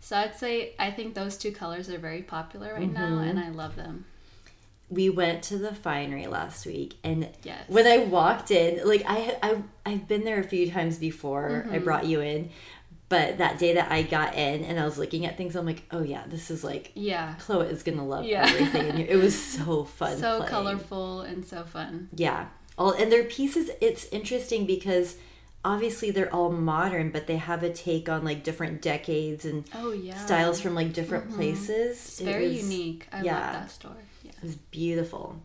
So 0.00 0.16
I'd 0.16 0.36
say 0.36 0.72
I 0.78 0.90
think 0.90 1.14
those 1.14 1.36
two 1.38 1.52
colors 1.52 1.88
are 1.88 1.98
very 1.98 2.22
popular 2.22 2.74
right 2.74 2.92
now, 2.92 3.10
Mm-hmm. 3.18 3.28
and 3.28 3.38
I 3.38 3.50
love 3.50 3.76
them. 3.76 4.04
we 4.90 5.08
went 5.08 5.42
to 5.44 5.56
the 5.56 5.74
finery 5.74 6.26
last 6.26 6.66
week 6.66 6.96
and 7.02 7.26
Yes. 7.44 7.62
when 7.68 7.86
i 7.86 7.96
walked 7.96 8.50
in 8.50 8.86
like 8.86 9.02
i 9.06 9.18
i 9.42 9.56
i've 9.86 10.06
been 10.06 10.24
there 10.24 10.38
a 10.38 10.44
few 10.54 10.70
times 10.70 10.98
before 10.98 11.48
Mm-hmm. 11.64 11.74
i 11.74 11.78
brought 11.78 12.04
you 12.04 12.20
in 12.20 12.50
but 13.12 13.38
that 13.38 13.58
day 13.58 13.74
that 13.74 13.90
i 13.92 14.00
got 14.02 14.34
in 14.34 14.64
and 14.64 14.80
i 14.80 14.84
was 14.84 14.96
looking 14.98 15.26
at 15.26 15.36
things 15.36 15.54
i'm 15.54 15.66
like 15.66 15.82
oh 15.90 16.02
yeah 16.02 16.24
this 16.28 16.50
is 16.50 16.64
like 16.64 16.90
Yeah, 16.94 17.34
chloe 17.44 17.66
is 17.66 17.82
gonna 17.82 18.06
love 18.14 18.24
Yeah. 18.24 18.44
everything 18.48 18.86
in 18.88 18.96
it 19.14 19.16
was 19.16 19.34
so 19.40 19.84
fun 19.84 20.16
so 20.18 20.38
playing. 20.38 20.50
colorful 20.50 21.20
and 21.22 21.44
so 21.44 21.64
fun. 21.64 22.08
yeah 22.16 22.46
all 22.78 22.92
and 22.92 23.12
their 23.12 23.24
pieces 23.24 23.70
it's 23.80 24.04
interesting 24.06 24.64
because 24.66 25.16
obviously 25.64 26.10
they're 26.10 26.34
all 26.34 26.50
modern 26.50 27.10
but 27.10 27.26
they 27.26 27.36
have 27.36 27.62
a 27.62 27.72
take 27.72 28.08
on 28.08 28.24
like 28.24 28.42
different 28.42 28.82
decades 28.82 29.44
and 29.44 29.64
Oh 29.74 29.92
yeah, 29.92 30.16
styles 30.26 30.60
from 30.60 30.74
like 30.74 30.92
different 30.92 31.26
mm-hmm. 31.26 31.36
places 31.36 31.96
It's 31.98 32.20
very 32.20 32.48
was- 32.48 32.62
unique. 32.64 33.06
I 33.12 33.22
yeah. 33.22 33.34
love 33.40 33.52
that 33.52 33.70
store. 33.70 33.96
Yeah. 34.24 34.32
It 34.38 34.42
was 34.42 34.56
beautiful. 34.56 35.40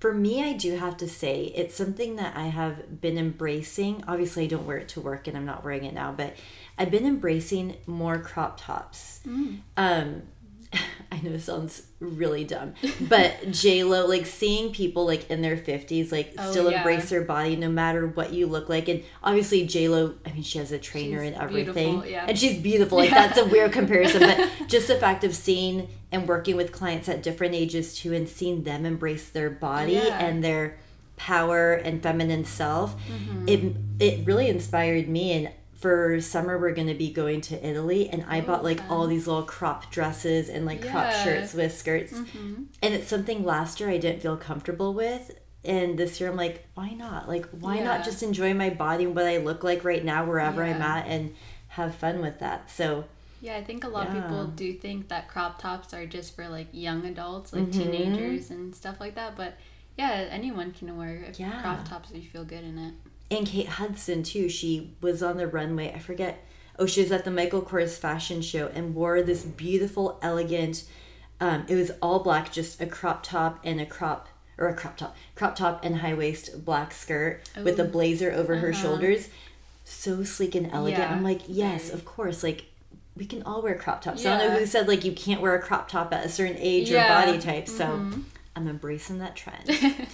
For 0.00 0.12
me, 0.12 0.42
I 0.42 0.52
do 0.54 0.74
have 0.84 0.96
to 0.96 1.08
say 1.08 1.44
it's 1.54 1.76
something 1.76 2.16
that 2.16 2.36
I 2.36 2.46
have 2.48 3.00
been 3.00 3.16
embracing. 3.18 4.02
Obviously, 4.08 4.44
I 4.44 4.48
don't 4.48 4.66
wear 4.66 4.78
it 4.78 4.88
to 4.94 5.00
work 5.00 5.28
and 5.28 5.36
I'm 5.36 5.46
not 5.46 5.62
wearing 5.62 5.84
it 5.84 5.94
now, 5.94 6.10
but 6.10 6.34
I've 6.78 6.90
been 6.90 7.06
embracing 7.06 7.76
more 7.86 8.18
crop 8.18 8.60
tops. 8.60 9.20
Mm. 9.26 9.58
Um, 9.76 10.22
I 11.12 11.20
know 11.20 11.32
it 11.32 11.40
sounds 11.40 11.82
really 12.00 12.44
dumb, 12.44 12.72
but 13.00 13.36
J 13.50 13.84
Lo, 13.84 14.06
like 14.06 14.24
seeing 14.24 14.72
people 14.72 15.04
like 15.04 15.30
in 15.30 15.42
their 15.42 15.58
fifties, 15.58 16.10
like 16.10 16.32
Oh, 16.38 16.50
still 16.50 16.70
yeah. 16.70 16.78
embrace 16.78 17.10
their 17.10 17.20
body 17.22 17.56
no 17.56 17.68
matter 17.68 18.06
what 18.06 18.32
you 18.32 18.46
look 18.46 18.70
like, 18.70 18.88
and 18.88 19.02
obviously 19.22 19.66
J 19.66 19.88
Lo, 19.88 20.14
I 20.24 20.32
mean, 20.32 20.42
she 20.42 20.56
has 20.58 20.72
a 20.72 20.78
trainer 20.78 21.18
She's 21.22 21.34
and 21.34 21.42
everything, 21.42 22.04
yeah. 22.06 22.24
and 22.26 22.38
she's 22.38 22.58
beautiful. 22.58 22.96
Like 22.96 23.10
that's 23.10 23.36
a 23.38 23.44
weird 23.44 23.72
comparison, 23.72 24.20
but 24.22 24.48
just 24.68 24.88
the 24.88 24.96
fact 24.96 25.24
of 25.24 25.34
seeing 25.34 25.88
and 26.10 26.26
working 26.26 26.56
with 26.56 26.72
clients 26.72 27.06
at 27.08 27.22
different 27.22 27.54
ages 27.54 27.94
too, 27.94 28.14
and 28.14 28.26
seeing 28.26 28.62
them 28.64 28.86
embrace 28.86 29.28
their 29.28 29.50
body 29.50 29.92
Yeah. 29.92 30.18
and 30.18 30.42
their 30.42 30.78
power 31.18 31.74
and 31.74 32.02
feminine 32.02 32.46
self, 32.46 32.96
Mm-hmm. 33.08 33.48
it 33.48 33.76
it 34.00 34.26
really 34.26 34.48
inspired 34.48 35.06
me 35.08 35.32
and. 35.32 35.50
For 35.82 36.20
summer, 36.20 36.58
we're 36.58 36.72
going 36.74 36.86
to 36.86 36.94
be 36.94 37.10
going 37.12 37.40
to 37.42 37.66
Italy, 37.66 38.08
and 38.08 38.24
I 38.28 38.40
bought 38.40 38.62
like 38.62 38.80
all 38.88 39.08
these 39.08 39.26
little 39.26 39.42
crop 39.42 39.90
dresses 39.90 40.48
and 40.48 40.64
like 40.64 40.80
crop 40.80 40.94
Oh, 40.94 40.98
Yeah. 41.08 41.12
Mm-hmm. 41.12 41.24
shirts 41.24 41.54
with 41.54 41.76
skirts. 41.76 42.12
And 42.12 42.68
it's 42.94 43.08
something 43.08 43.44
last 43.44 43.80
year 43.80 43.90
I 43.90 43.98
didn't 43.98 44.22
feel 44.22 44.36
comfortable 44.36 44.94
with. 44.94 45.36
And 45.64 45.98
this 45.98 46.20
year 46.20 46.30
I'm 46.30 46.36
like, 46.36 46.64
why 46.74 46.90
not? 46.90 47.28
Like, 47.28 47.46
why 47.50 47.76
Yeah. 47.78 47.84
not 47.84 48.04
just 48.04 48.22
enjoy 48.22 48.54
my 48.54 48.70
body 48.70 49.04
and 49.04 49.14
what 49.16 49.26
I 49.26 49.38
look 49.38 49.64
like 49.64 49.82
right 49.84 50.04
now, 50.04 50.24
wherever 50.24 50.62
I'm 50.62 50.80
at, 50.82 51.06
and 51.08 51.34
have 51.68 51.96
fun 51.96 52.20
with 52.20 52.38
that? 52.38 52.70
So, 52.70 53.04
Yeah, 53.40 53.56
I 53.56 53.64
think 53.64 53.82
a 53.82 53.88
lot 53.88 54.06
of 54.06 54.12
people 54.14 54.46
do 54.46 54.72
think 54.74 55.08
that 55.08 55.26
crop 55.26 55.60
tops 55.60 55.92
are 55.92 56.06
just 56.06 56.36
for 56.36 56.48
like 56.48 56.68
young 56.70 57.04
adults, 57.06 57.52
like 57.52 57.64
Mhm. 57.64 57.72
teenagers 57.72 58.50
and 58.50 58.72
stuff 58.72 59.00
like 59.00 59.16
that. 59.16 59.34
But 59.34 59.54
yeah, 59.98 60.28
anyone 60.30 60.70
can 60.70 60.96
wear 60.96 61.26
Yeah. 61.36 61.60
crop 61.60 61.88
tops 61.88 62.10
if 62.12 62.22
you 62.22 62.30
feel 62.30 62.44
good 62.44 62.62
in 62.62 62.78
it. 62.78 62.94
And 63.32 63.46
Kate 63.46 63.68
Hudson 63.68 64.22
too, 64.22 64.48
she 64.48 64.94
was 65.00 65.22
on 65.22 65.36
the 65.36 65.46
runway. 65.46 65.92
I 65.94 65.98
forget. 65.98 66.44
Oh, 66.78 66.86
she 66.86 67.02
was 67.02 67.12
at 67.12 67.24
the 67.24 67.30
Michael 67.30 67.62
Kors 67.62 67.98
fashion 67.98 68.40
show 68.42 68.68
and 68.68 68.94
wore 68.94 69.22
this 69.22 69.42
beautiful, 69.44 70.18
elegant. 70.22 70.84
Um, 71.40 71.64
it 71.68 71.74
was 71.76 71.90
all 72.00 72.20
black, 72.20 72.50
just 72.52 72.80
a 72.80 72.86
crop 72.86 73.22
top 73.22 73.58
and 73.64 73.80
a 73.80 73.86
crop 73.86 74.28
or 74.58 74.68
a 74.68 74.74
crop 74.74 74.96
top, 74.96 75.16
crop 75.34 75.54
top 75.56 75.84
and 75.84 75.96
high 75.98 76.14
waist 76.14 76.64
black 76.64 76.92
skirt 76.94 77.40
with 77.62 77.78
a 77.80 77.84
blazer 77.84 78.30
over 78.32 78.56
her 78.56 78.70
Uh-huh. 78.70 78.80
shoulders. 78.82 79.28
So 79.84 80.22
sleek 80.24 80.54
and 80.54 80.70
elegant. 80.72 81.02
Yeah, 81.02 81.12
I'm 81.12 81.22
like, 81.24 81.42
yes, 81.48 81.92
of 81.92 82.04
course. 82.04 82.42
Like 82.42 82.66
we 83.16 83.26
can 83.26 83.42
all 83.42 83.60
wear 83.60 83.74
crop 83.74 84.00
tops. 84.02 84.24
I 84.24 84.38
don't 84.38 84.52
know 84.52 84.58
who 84.60 84.66
said 84.66 84.88
like 84.88 85.04
you 85.04 85.12
can't 85.12 85.40
wear 85.42 85.54
a 85.54 85.60
crop 85.60 85.88
top 85.88 86.14
at 86.14 86.24
a 86.24 86.28
certain 86.28 86.56
age 86.58 86.90
Yeah. 86.90 87.08
Mm-hmm. 87.08 87.28
or 87.30 87.32
body 87.32 87.38
type. 87.44 87.68
So 87.68 87.84
I'm 88.56 88.68
embracing 88.68 89.18
that 89.18 89.36
trend. 89.36 89.68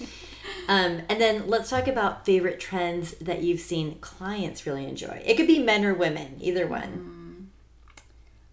Um, 0.69 1.01
and 1.09 1.19
then 1.19 1.47
let's 1.47 1.71
talk 1.71 1.87
about 1.87 2.27
favorite 2.27 2.59
trends 2.59 3.13
that 3.15 3.41
you've 3.41 3.59
seen 3.59 3.95
clients 4.01 4.67
really 4.67 4.85
enjoy. 4.85 5.19
It 5.25 5.35
could 5.35 5.47
be 5.47 5.57
men 5.57 5.83
or 5.83 5.95
women, 5.95 6.37
either 6.39 6.67
one. 6.67 7.49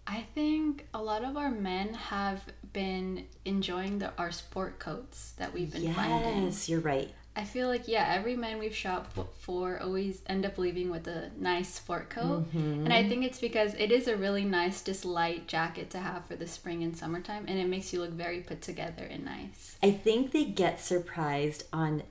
I 0.07 0.25
think 0.33 0.87
a 0.95 1.01
lot 1.01 1.23
of 1.23 1.37
our 1.37 1.51
men 1.51 1.93
have 1.93 2.41
been 2.73 3.25
enjoying 3.45 3.99
the, 3.99 4.13
our 4.17 4.31
sport 4.31 4.79
coats 4.79 5.33
that 5.37 5.53
we've 5.53 5.71
been 5.71 5.93
finding. 5.93 6.45
Yes, 6.45 6.67
you're 6.67 6.79
right. 6.79 7.11
I 7.37 7.43
feel 7.43 7.67
like 7.67 7.87
yeah, 7.87 8.13
every 8.15 8.35
man 8.35 8.57
we've 8.57 8.75
shopped 8.75 9.15
for 9.37 9.79
always 9.79 10.23
end 10.25 10.43
up 10.43 10.57
leaving 10.57 10.89
with 10.89 11.07
a 11.07 11.29
nice 11.37 11.71
sport 11.71 12.09
coat, 12.09 12.47
mm-hmm. 12.47 12.83
and 12.83 12.91
I 12.91 13.07
think 13.07 13.23
it's 13.23 13.39
because 13.39 13.75
it 13.75 13.91
is 13.91 14.07
a 14.07 14.17
really 14.17 14.43
nice, 14.43 14.81
just 14.81 15.05
light 15.05 15.47
jacket 15.47 15.91
to 15.91 15.99
have 15.99 16.25
for 16.25 16.35
the 16.35 16.47
spring 16.47 16.83
and 16.83 16.97
summertime, 16.97 17.45
and 17.47 17.59
it 17.59 17.67
makes 17.67 17.93
you 17.93 18.01
look 18.01 18.09
very 18.09 18.39
put 18.39 18.63
together 18.63 19.03
and 19.03 19.23
nice. 19.23 19.77
I 19.83 19.91
think 19.91 20.31
they 20.31 20.45
get 20.45 20.81
surprised 20.81 21.65
on, 21.71 22.01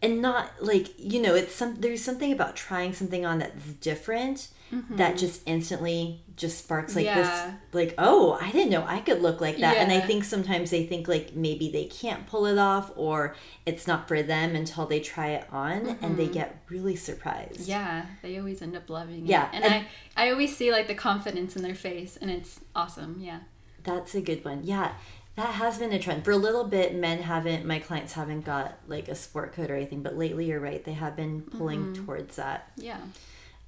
and 0.00 0.22
not 0.22 0.52
like 0.62 0.98
you 0.98 1.20
know, 1.20 1.34
it's 1.34 1.54
some. 1.54 1.76
There's 1.80 2.02
something 2.02 2.32
about 2.32 2.56
trying 2.56 2.94
something 2.94 3.26
on 3.26 3.40
that's 3.40 3.74
different 3.74 4.48
that 4.72 5.10
mm-hmm. 5.10 5.16
just 5.16 5.42
instantly 5.44 6.22
just 6.34 6.58
sparks 6.58 6.96
like 6.96 7.04
Yeah. 7.04 7.20
this. 7.20 7.54
Like, 7.72 7.94
oh, 7.98 8.38
I 8.40 8.50
didn't 8.50 8.70
know 8.70 8.84
I 8.86 9.00
could 9.00 9.20
look 9.20 9.40
like 9.40 9.58
that. 9.58 9.76
And 9.76 9.92
I 9.92 10.00
think 10.00 10.24
sometimes 10.24 10.70
they 10.70 10.86
think 10.86 11.08
like 11.08 11.36
maybe 11.36 11.70
they 11.70 11.84
can't 11.84 12.26
pull 12.26 12.46
it 12.46 12.56
off 12.56 12.90
or 12.96 13.36
it's 13.66 13.86
not 13.86 14.08
for 14.08 14.22
them 14.22 14.56
until 14.56 14.86
they 14.86 15.00
try 15.00 15.28
it 15.28 15.46
on, 15.52 15.98
and 16.00 16.16
they 16.16 16.24
mm-hmm. 16.24 16.32
get 16.32 16.62
really 16.70 16.96
surprised. 16.96 17.68
Yeah, 17.68 18.06
they 18.22 18.38
always 18.38 18.62
end 18.62 18.74
up 18.74 18.88
loving 18.88 19.26
it. 19.26 19.30
Yeah, 19.30 19.50
and, 19.52 19.62
and- 19.62 19.86
I 20.16 20.26
I 20.26 20.30
always 20.30 20.56
see 20.56 20.72
like 20.72 20.88
the 20.88 20.94
confidence 20.94 21.54
in 21.54 21.62
their 21.62 21.74
face, 21.74 22.16
and 22.16 22.30
it's 22.30 22.60
awesome. 22.74 23.18
Yeah. 23.20 23.40
That's 23.84 24.14
a 24.14 24.20
good 24.20 24.44
one. 24.44 24.60
Yeah. 24.64 24.92
That 25.34 25.54
has 25.54 25.78
been 25.78 25.92
a 25.92 25.98
trend. 25.98 26.24
For 26.24 26.30
a 26.30 26.36
little 26.36 26.64
bit, 26.64 26.94
men 26.94 27.22
haven't, 27.22 27.64
my 27.64 27.78
clients 27.78 28.12
haven't 28.12 28.42
got 28.42 28.78
like 28.86 29.08
a 29.08 29.14
sport 29.14 29.54
coat 29.54 29.70
or 29.70 29.76
anything, 29.76 30.02
but 30.02 30.16
lately 30.16 30.44
you're 30.46 30.60
right. 30.60 30.84
They 30.84 30.92
have 30.92 31.16
been 31.16 31.40
pulling 31.42 31.80
mm-hmm. 31.80 32.04
towards 32.04 32.36
that. 32.36 32.70
Yeah. 32.76 32.98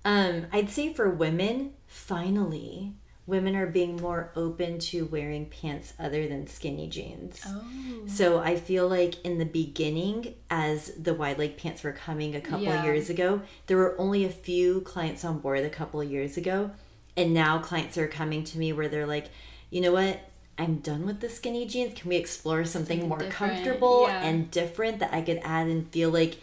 Um, 0.04 0.46
I'd 0.52 0.70
say 0.70 0.92
for 0.92 1.08
women, 1.08 1.72
finally, 1.86 2.92
women 3.26 3.56
are 3.56 3.66
being 3.66 3.96
more 3.96 4.30
open 4.36 4.78
to 4.78 5.06
wearing 5.06 5.46
pants 5.46 5.94
other 5.98 6.28
than 6.28 6.46
skinny 6.46 6.86
jeans. 6.88 7.40
Oh. 7.46 7.64
So 8.06 8.38
I 8.40 8.56
feel 8.56 8.86
like 8.86 9.24
in 9.24 9.38
the 9.38 9.46
beginning, 9.46 10.34
as 10.50 10.92
the 11.00 11.14
wide 11.14 11.38
leg 11.38 11.56
pants 11.56 11.82
were 11.82 11.92
coming 11.92 12.34
a 12.34 12.40
couple 12.40 12.64
Yeah. 12.66 12.84
years 12.84 13.08
ago, 13.08 13.40
there 13.66 13.78
were 13.78 13.98
only 13.98 14.24
a 14.24 14.30
few 14.30 14.82
clients 14.82 15.24
on 15.24 15.38
board 15.38 15.60
a 15.60 15.70
couple 15.70 16.00
of 16.02 16.10
years 16.10 16.36
ago. 16.36 16.70
And 17.16 17.32
now 17.32 17.58
clients 17.58 17.96
are 17.96 18.08
coming 18.08 18.44
to 18.44 18.58
me 18.58 18.72
where 18.72 18.88
they're 18.88 19.06
like, 19.06 19.28
you 19.70 19.80
know 19.80 19.92
what? 19.92 20.20
I'm 20.58 20.76
done 20.76 21.06
with 21.06 21.20
the 21.20 21.28
skinny 21.30 21.64
jeans. 21.66 21.98
Can 21.98 22.08
we 22.10 22.16
explore 22.16 22.64
something, 22.64 23.00
Something 23.00 23.08
more 23.08 23.18
different, 23.18 23.54
comfortable 23.54 24.06
yeah. 24.08 24.22
and 24.22 24.50
different 24.50 24.98
that 24.98 25.14
I 25.14 25.22
could 25.22 25.40
add 25.42 25.66
and 25.68 25.88
feel 25.90 26.10
like 26.10 26.36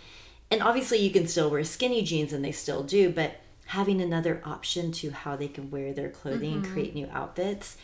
and 0.50 0.62
obviously 0.62 0.98
you 0.98 1.12
can 1.12 1.28
still 1.28 1.50
wear 1.50 1.64
skinny 1.64 2.02
jeans 2.02 2.34
and 2.34 2.44
they 2.44 2.52
still 2.52 2.84
do, 2.84 3.10
but 3.10 3.38
having 3.72 4.02
another 4.02 4.42
option 4.46 4.92
to 4.92 5.12
how 5.12 5.36
they 5.36 5.48
can 5.48 5.70
wear 5.72 5.94
their 5.94 6.10
clothing 6.10 6.52
Mm-hmm. 6.56 6.64
and 6.66 6.74
create 6.74 6.94
new 6.96 7.08
outfits. 7.12 7.78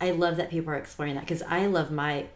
I 0.00 0.10
love 0.10 0.36
that 0.38 0.50
people 0.50 0.72
are 0.72 0.76
exploring 0.76 1.14
that 1.14 1.20
because 1.24 1.42
I 1.42 1.66
love 1.66 1.90
my 1.90 2.26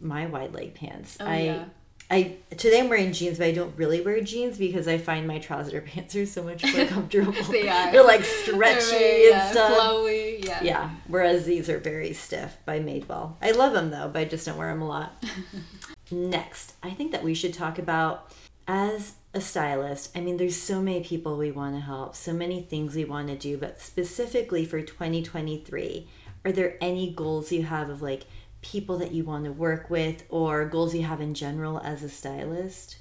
my 0.00 0.26
wide 0.26 0.52
leg 0.54 0.74
pants. 0.74 1.16
Oh, 1.20 1.26
I 1.26 1.38
yeah. 1.40 1.64
I 2.08 2.36
today 2.56 2.78
I'm 2.80 2.88
wearing 2.88 3.12
jeans, 3.12 3.38
but 3.38 3.46
I 3.48 3.52
don't 3.52 3.76
really 3.76 4.00
wear 4.00 4.20
jeans 4.20 4.58
because 4.58 4.86
I 4.86 4.96
find 4.98 5.26
my 5.26 5.38
trouser 5.40 5.80
pants 5.90 6.14
are 6.14 6.24
so 6.26 6.42
much 6.44 6.62
more 6.62 6.86
comfortable. 6.86 7.32
They 7.50 7.68
are. 7.68 7.90
They're 7.90 8.04
like 8.04 8.20
They're 8.20 8.42
stretchy 8.54 8.90
very, 8.90 9.22
and 9.24 9.30
yeah, 9.34 9.50
stuff. 9.50 9.72
flowy. 9.72 10.44
Yeah. 10.44 10.62
Yeah. 10.62 10.90
Whereas 11.08 11.46
these 11.46 11.68
are 11.68 11.78
very 11.78 12.12
stiff 12.12 12.58
by 12.64 12.78
Madewell. 12.80 13.34
I 13.42 13.50
love 13.52 13.72
them 13.72 13.90
though, 13.90 14.08
but 14.12 14.20
I 14.20 14.24
just 14.26 14.46
don't 14.46 14.56
wear 14.58 14.68
them 14.68 14.82
a 14.82 14.86
lot. 14.88 15.24
Next, 16.10 16.74
I 16.82 16.90
think 16.90 17.10
that 17.12 17.24
we 17.24 17.34
should 17.34 17.52
talk 17.54 17.78
about 17.80 18.30
as 18.66 19.14
a 19.32 19.40
stylist. 19.40 20.16
I 20.16 20.20
mean, 20.20 20.36
there's 20.36 20.56
so 20.56 20.80
many 20.80 21.02
people 21.02 21.36
we 21.36 21.50
want 21.50 21.74
to 21.74 21.80
help, 21.80 22.16
so 22.16 22.32
many 22.32 22.62
things 22.62 22.94
we 22.94 23.04
want 23.04 23.28
to 23.28 23.36
do, 23.36 23.56
but 23.56 23.80
specifically 23.80 24.64
for 24.64 24.80
2023, 24.80 26.08
are 26.44 26.52
there 26.52 26.76
any 26.80 27.12
goals 27.12 27.52
you 27.52 27.64
have 27.64 27.90
of 27.90 28.02
like 28.02 28.24
people 28.62 28.98
that 28.98 29.12
you 29.12 29.24
want 29.24 29.44
to 29.44 29.52
work 29.52 29.90
with 29.90 30.24
or 30.28 30.64
goals 30.64 30.94
you 30.94 31.02
have 31.02 31.20
in 31.20 31.34
general 31.34 31.80
as 31.80 32.02
a 32.02 32.08
stylist? 32.08 32.98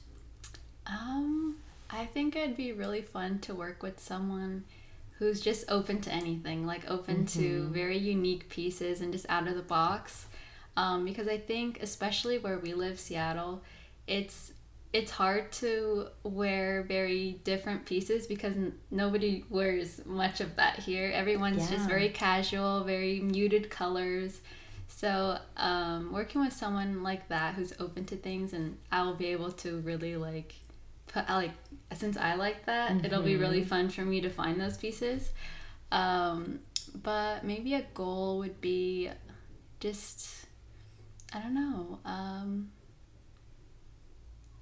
Um, 0.86 1.58
I 1.90 2.06
think 2.06 2.36
it'd 2.36 2.58
be 2.58 2.72
really 2.72 3.02
fun 3.02 3.40
to 3.40 3.56
work 3.56 3.82
with 3.82 4.00
someone 4.00 4.66
who's 5.18 5.40
just 5.40 5.66
open 5.70 6.02
to 6.02 6.12
anything, 6.12 6.66
like 6.66 6.90
open 6.90 7.26
to 7.26 7.70
very 7.70 7.98
unique 7.98 8.50
pieces 8.50 9.02
and 9.02 9.14
just 9.14 9.26
out 9.30 9.48
of 9.48 9.56
the 9.56 9.62
box. 9.62 10.28
Um, 10.78 11.06
because 11.06 11.30
I 11.30 11.38
think, 11.38 11.82
especially 11.82 12.38
where 12.38 12.60
we 12.60 12.74
live, 12.74 13.00
Seattle, 13.00 13.64
it's 14.08 14.52
it's 14.96 15.12
hard 15.12 15.52
to 15.52 16.08
wear 16.24 16.84
very 16.84 17.42
different 17.44 17.86
pieces 17.86 18.28
because 18.28 18.56
n- 18.56 18.80
nobody 18.90 19.44
wears 19.50 20.06
much 20.06 20.40
of 20.40 20.56
that 20.56 20.80
here. 20.80 21.12
Everyone's 21.14 21.70
just 21.70 21.84
very 21.90 22.08
casual, 22.10 22.86
very 22.86 23.20
muted 23.20 23.70
colors. 23.70 24.40
So, 24.88 25.38
um, 25.58 26.14
working 26.14 26.40
with 26.40 26.54
someone 26.54 27.04
like 27.04 27.28
that 27.28 27.56
who's 27.56 27.74
open 27.78 28.06
to 28.06 28.16
things, 28.16 28.54
and 28.54 28.78
I'll 28.90 29.16
be 29.16 29.28
able 29.28 29.52
to 29.64 29.80
really 29.82 30.16
like 30.16 30.56
put, 31.08 31.30
I 31.30 31.36
like, 31.36 31.52
since 31.94 32.16
I 32.16 32.36
like 32.36 32.66
that, 32.68 32.92
it'll 33.06 33.22
be 33.22 33.36
really 33.36 33.64
fun 33.66 33.90
for 33.90 34.02
me 34.06 34.22
to 34.22 34.30
find 34.30 34.62
those 34.62 34.78
pieces. 34.78 35.32
Um, 35.92 36.60
but 37.04 37.44
maybe 37.44 37.74
a 37.74 37.84
goal 37.94 38.38
would 38.38 38.62
be 38.62 39.10
just, 39.82 40.46
I 41.34 41.40
don't 41.42 41.54
know, 41.54 42.00
um, 42.06 42.70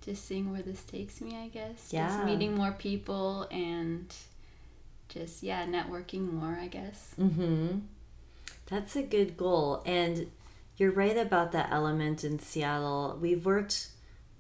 just 0.04 0.26
seeing 0.26 0.52
where 0.52 0.62
this 0.62 0.84
takes 0.84 1.22
me, 1.22 1.38
I 1.38 1.48
guess. 1.48 1.90
Yeah. 1.92 2.08
Just 2.08 2.26
meeting 2.26 2.56
more 2.56 2.72
people 2.72 3.48
and 3.52 4.14
just, 5.10 5.44
yeah, 5.44 5.66
networking 5.66 6.32
more, 6.32 6.58
I 6.60 6.68
guess. 6.68 7.14
Mm-hmm. 7.20 7.80
That's 8.68 8.96
a 8.96 9.04
good 9.04 9.38
goal. 9.38 9.84
And 9.86 10.32
you're 10.78 10.92
right 10.92 11.18
about 11.18 11.52
that 11.52 11.70
element 11.72 12.24
in 12.24 12.40
Seattle. 12.40 13.18
We've 13.22 13.46
worked 13.46 13.90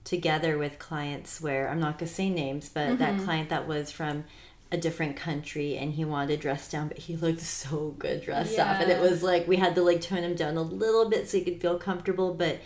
together 0.03 0.57
with 0.57 0.79
clients 0.79 1.39
where 1.39 1.69
I'm 1.69 1.79
not 1.79 1.97
gonna 1.97 2.11
say 2.11 2.29
names, 2.29 2.69
but 2.69 2.99
that 2.99 3.21
client 3.21 3.49
that 3.49 3.67
was 3.67 3.91
from 3.91 4.25
a 4.71 4.77
different 4.77 5.15
country 5.15 5.77
and 5.77 5.93
he 5.93 6.03
wanted 6.03 6.35
to 6.35 6.37
dress 6.37 6.69
down, 6.69 6.87
but 6.87 6.97
he 6.97 7.15
looked 7.15 7.39
so 7.39 7.95
good 7.99 8.23
dressed 8.23 8.57
up. 8.57 8.81
And 8.81 8.91
it 8.91 8.99
was 8.99 9.21
like 9.23 9.47
we 9.47 9.57
had 9.57 9.75
to 9.75 9.81
like 9.81 10.01
tone 10.01 10.23
him 10.23 10.35
down 10.35 10.57
a 10.57 10.61
little 10.61 11.07
bit 11.07 11.29
so 11.29 11.37
he 11.37 11.43
could 11.43 11.61
feel 11.61 11.77
comfortable. 11.77 12.33
But 12.33 12.59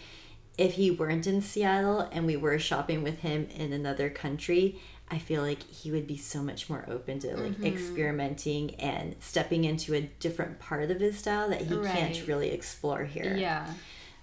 if 0.57 0.73
he 0.73 0.89
weren't 0.91 1.27
in 1.27 1.41
Seattle 1.41 2.01
and 2.11 2.25
we 2.25 2.35
were 2.35 2.57
shopping 2.59 3.03
with 3.03 3.19
him 3.19 3.47
in 3.55 3.73
another 3.73 4.09
country, 4.09 4.79
I 5.09 5.19
feel 5.19 5.41
like 5.41 5.63
he 5.63 5.91
would 5.91 6.07
be 6.07 6.17
so 6.17 6.41
much 6.41 6.69
more 6.69 6.83
open 6.89 7.19
to 7.19 7.37
like 7.37 7.53
mm-hmm. 7.53 7.65
experimenting 7.65 8.75
and 8.75 9.15
stepping 9.19 9.63
into 9.63 9.93
a 9.93 10.01
different 10.01 10.59
part 10.59 10.91
of 10.91 10.99
his 10.99 11.17
style 11.17 11.49
that 11.49 11.61
he 11.61 11.75
Right. 11.75 11.95
can't 11.95 12.27
really 12.27 12.49
explore 12.49 13.05
here. 13.05 13.35
Yeah. 13.37 13.71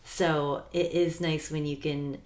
So 0.03 0.65
it 0.73 0.93
is 0.93 1.21
nice 1.21 1.51
when 1.51 1.65
you 1.67 1.77
can 1.77 2.19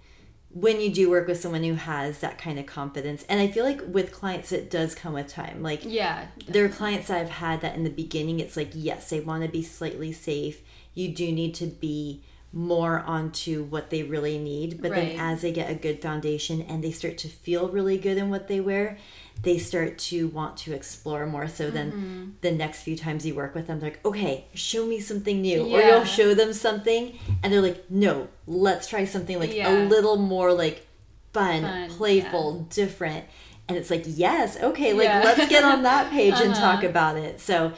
when 0.50 0.80
you 0.80 0.90
do 0.90 1.10
work 1.10 1.28
with 1.28 1.38
someone 1.38 1.62
who 1.62 1.74
has 1.74 2.20
that 2.20 2.38
kind 2.38 2.58
of 2.58 2.64
confidence. 2.64 3.22
And 3.28 3.38
I 3.38 3.48
feel 3.48 3.64
like 3.64 3.82
with 3.86 4.10
clients 4.10 4.50
it 4.50 4.70
does 4.70 4.94
come 4.94 5.12
with 5.12 5.28
time. 5.28 5.62
Like 5.62 5.82
Yeah. 5.84 6.26
there 6.48 6.64
are 6.64 6.70
clients 6.70 7.10
I've 7.10 7.28
had 7.28 7.60
that 7.60 7.76
in 7.76 7.84
the 7.84 7.90
beginning 7.90 8.40
it's 8.40 8.56
like 8.56 8.70
yes, 8.74 9.10
they 9.10 9.20
want 9.20 9.42
to 9.44 9.48
be 9.48 9.62
slightly 9.62 10.10
safe. 10.10 10.62
You 10.94 11.14
do 11.14 11.30
need 11.30 11.54
to 11.56 11.66
be 11.66 12.24
more 12.52 13.00
onto 13.00 13.64
what 13.64 13.90
they 13.90 14.02
really 14.02 14.38
need, 14.38 14.80
but 14.80 14.90
Right. 14.90 15.08
then 15.10 15.20
as 15.20 15.42
they 15.42 15.52
get 15.52 15.70
a 15.70 15.74
good 15.74 16.00
foundation 16.00 16.62
and 16.62 16.82
they 16.82 16.90
start 16.90 17.18
to 17.18 17.28
feel 17.28 17.68
really 17.68 17.98
good 17.98 18.16
in 18.16 18.30
what 18.30 18.48
they 18.48 18.58
wear, 18.60 18.96
they 19.42 19.58
start 19.58 19.98
to 19.98 20.28
want 20.28 20.56
to 20.56 20.72
explore 20.72 21.26
more. 21.26 21.46
So 21.46 21.70
then 21.70 21.92
Mm-hmm. 21.92 22.24
the 22.40 22.50
next 22.50 22.82
few 22.82 22.96
times 22.96 23.24
you 23.26 23.34
work 23.34 23.54
with 23.54 23.66
them, 23.66 23.78
they're 23.80 23.90
like, 23.90 24.04
okay, 24.04 24.46
show 24.54 24.86
me 24.86 24.98
something 24.98 25.42
new. 25.42 25.64
Or 25.66 25.80
you'll 25.82 26.04
show 26.04 26.34
them 26.34 26.52
something 26.52 27.18
and 27.42 27.52
they're 27.52 27.60
like, 27.62 27.90
no, 27.90 28.28
let's 28.46 28.88
try 28.88 29.04
something 29.04 29.38
like 29.38 29.54
a 29.54 29.70
little 29.70 30.16
more 30.16 30.52
like 30.52 30.86
fun, 31.32 31.62
Fun, 31.62 31.90
playful, 31.90 32.60
different. 32.70 33.26
And 33.68 33.76
it's 33.76 33.90
like, 33.90 34.04
yes, 34.06 34.56
okay, 34.60 34.94
like 34.94 35.04
Yeah. 35.04 35.20
let's 35.22 35.46
get 35.48 35.62
on 35.64 35.82
that 35.82 36.10
page 36.16 36.40
and 36.40 36.52
Uh-huh. 36.52 36.60
talk 36.60 36.82
about 36.82 37.16
it. 37.18 37.38
So 37.40 37.74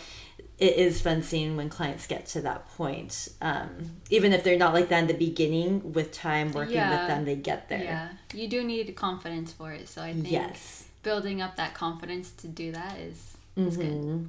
it 0.61 0.77
is 0.77 1.01
fun 1.01 1.23
seeing 1.23 1.57
when 1.57 1.71
clients 1.71 2.07
get 2.07 2.27
to 2.27 2.43
that 2.43 2.69
point. 2.77 3.29
Um, 3.41 3.97
even 4.11 4.33
if 4.35 4.45
they're 4.45 4.59
not 4.59 4.75
like 4.75 4.91
that 4.91 4.99
in 5.01 5.07
the 5.09 5.15
beginning, 5.15 5.93
with 5.95 6.13
time 6.13 6.53
working 6.53 6.75
Yeah. 6.75 6.91
with 6.99 7.09
them, 7.09 7.25
they 7.25 7.35
get 7.35 7.69
there. 7.71 7.83
Yeah. 7.83 8.09
You 8.35 8.47
do 8.47 8.63
need 8.63 8.95
confidence 8.95 9.53
for 9.53 9.73
it. 9.73 9.89
So 9.89 10.03
I 10.03 10.13
think 10.13 10.31
Yes. 10.31 10.85
building 11.03 11.41
up 11.41 11.57
that 11.57 11.73
confidence 11.73 12.31
to 12.33 12.47
do 12.47 12.73
that 12.73 12.99
is, 12.99 13.37
is 13.57 13.77
good. 13.79 13.87
Mm-hmm. 13.87 14.25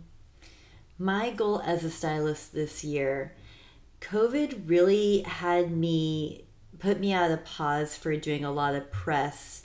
My 0.97 1.31
goal 1.31 1.61
as 1.65 1.83
a 1.83 1.89
stylist 1.91 2.53
this 2.53 2.83
year, 2.83 3.33
COVID 3.99 4.69
really 4.69 5.23
had 5.23 5.71
me 5.71 6.45
put 6.79 6.99
me 6.99 7.11
at 7.13 7.29
a 7.29 7.37
pause 7.37 7.95
for 7.95 8.15
doing 8.15 8.43
a 8.45 8.51
lot 8.51 8.73
of 8.73 8.89
press 8.91 9.63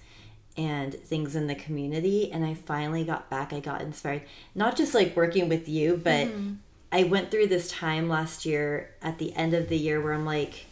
and 0.57 0.95
things 0.95 1.37
in 1.37 1.47
the 1.47 1.55
community 1.55 2.33
and 2.33 2.45
I 2.45 2.55
finally 2.55 3.05
got 3.05 3.29
back. 3.29 3.53
I 3.53 3.61
got 3.61 3.83
inspired. 3.83 4.23
Not 4.55 4.77
just 4.77 4.95
like 4.95 5.16
working 5.16 5.49
with 5.49 5.69
you, 5.69 6.01
but 6.03 6.29
mm-hmm. 6.29 6.55
I 6.90 7.05
went 7.05 7.31
through 7.31 7.49
this 7.49 7.71
time 7.71 8.09
last 8.09 8.47
year 8.47 8.95
at 9.03 9.19
the 9.19 9.35
end 9.35 9.55
of 9.55 9.69
the 9.69 9.77
year 9.77 10.01
where 10.01 10.12
I'm 10.12 10.25
like 10.25 10.66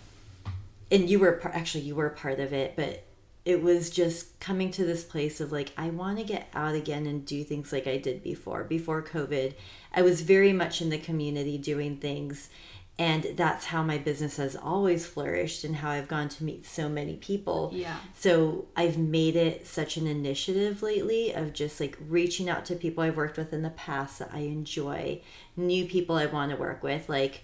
and 0.90 1.08
you 1.08 1.18
were 1.18 1.40
actually 1.52 1.84
you 1.84 1.94
were 1.94 2.10
part 2.10 2.40
of 2.40 2.52
it, 2.52 2.74
but 2.76 3.04
it 3.44 3.62
was 3.62 3.90
just 3.90 4.38
coming 4.40 4.70
to 4.70 4.84
this 4.84 5.04
place 5.04 5.40
of 5.40 5.52
like 5.52 5.72
I 5.76 5.90
want 5.90 6.18
to 6.18 6.24
get 6.24 6.48
out 6.54 6.74
again 6.74 7.06
and 7.06 7.26
do 7.26 7.44
things 7.44 7.72
like 7.72 7.86
I 7.86 7.98
did 7.98 8.22
before. 8.22 8.64
Before 8.64 9.02
COVID, 9.02 9.54
I 9.92 10.02
was 10.02 10.22
very 10.22 10.52
much 10.52 10.80
in 10.80 10.88
the 10.88 10.98
community 10.98 11.58
doing 11.58 11.98
things 11.98 12.48
and 12.96 13.26
that's 13.34 13.66
how 13.66 13.82
my 13.82 13.98
business 13.98 14.36
has 14.36 14.54
always 14.54 15.04
flourished 15.04 15.64
and 15.64 15.76
how 15.76 15.90
I've 15.90 16.06
gone 16.06 16.28
to 16.28 16.44
meet 16.44 16.64
so 16.64 16.88
many 16.88 17.16
people. 17.16 17.70
Yeah. 17.74 17.96
So 18.14 18.66
I've 18.76 18.96
made 18.96 19.34
it 19.34 19.66
such 19.66 19.96
an 19.96 20.06
initiative 20.06 20.80
lately 20.80 21.32
of 21.32 21.52
just 21.52 21.80
like 21.80 21.98
reaching 22.08 22.48
out 22.48 22.64
to 22.66 22.76
people 22.76 23.02
I've 23.02 23.16
worked 23.16 23.36
with 23.36 23.52
in 23.52 23.62
the 23.62 23.70
past 23.70 24.20
that 24.20 24.30
I 24.32 24.40
enjoy, 24.40 25.22
new 25.56 25.86
people 25.86 26.16
I 26.16 26.26
want 26.26 26.52
to 26.52 26.56
work 26.56 26.84
with, 26.84 27.08
like 27.08 27.42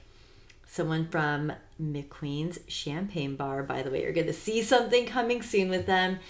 someone 0.67 1.09
from 1.09 1.53
McQueen's 1.83 2.61
Champagne 2.69 3.35
Bar, 3.35 3.65
by 3.65 3.83
the 3.83 3.91
way. 3.91 4.03
You're 4.03 4.13
going 4.13 4.29
to 4.29 4.33
see 4.33 4.63
something 4.63 5.05
coming 5.05 5.43
soon 5.43 5.69
with 5.69 5.87
them. 5.87 6.21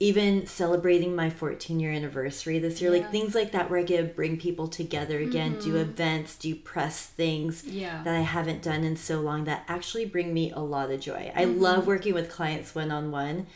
Even 0.00 0.46
celebrating 0.46 1.14
my 1.14 1.30
14 1.30 1.78
year 1.78 1.92
anniversary 1.92 2.58
this 2.58 2.82
year, 2.82 2.90
like 2.90 3.10
things 3.12 3.34
like 3.34 3.52
that, 3.52 3.70
where 3.70 3.78
I 3.78 3.84
get 3.84 3.98
to 3.98 4.04
bring 4.04 4.38
people 4.38 4.66
together 4.66 5.18
again, 5.20 5.52
do 5.60 5.68
mm-hmm. 5.68 5.76
events, 5.76 6.36
do 6.36 6.54
press 6.56 7.06
things 7.06 7.64
Yeah. 7.64 8.02
that 8.02 8.14
I 8.14 8.22
haven't 8.22 8.62
done 8.62 8.82
in 8.82 8.96
so 8.96 9.20
long 9.20 9.44
that 9.44 9.64
actually 9.68 10.04
bring 10.06 10.34
me 10.34 10.50
a 10.50 10.60
lot 10.60 10.90
of 10.90 11.00
joy. 11.00 11.32
I 11.34 11.44
mm-hmm. 11.44 11.60
love 11.60 11.86
working 11.86 12.12
with 12.12 12.28
clients 12.28 12.74
one 12.74 12.90
on 12.90 13.12
one, 13.12 13.46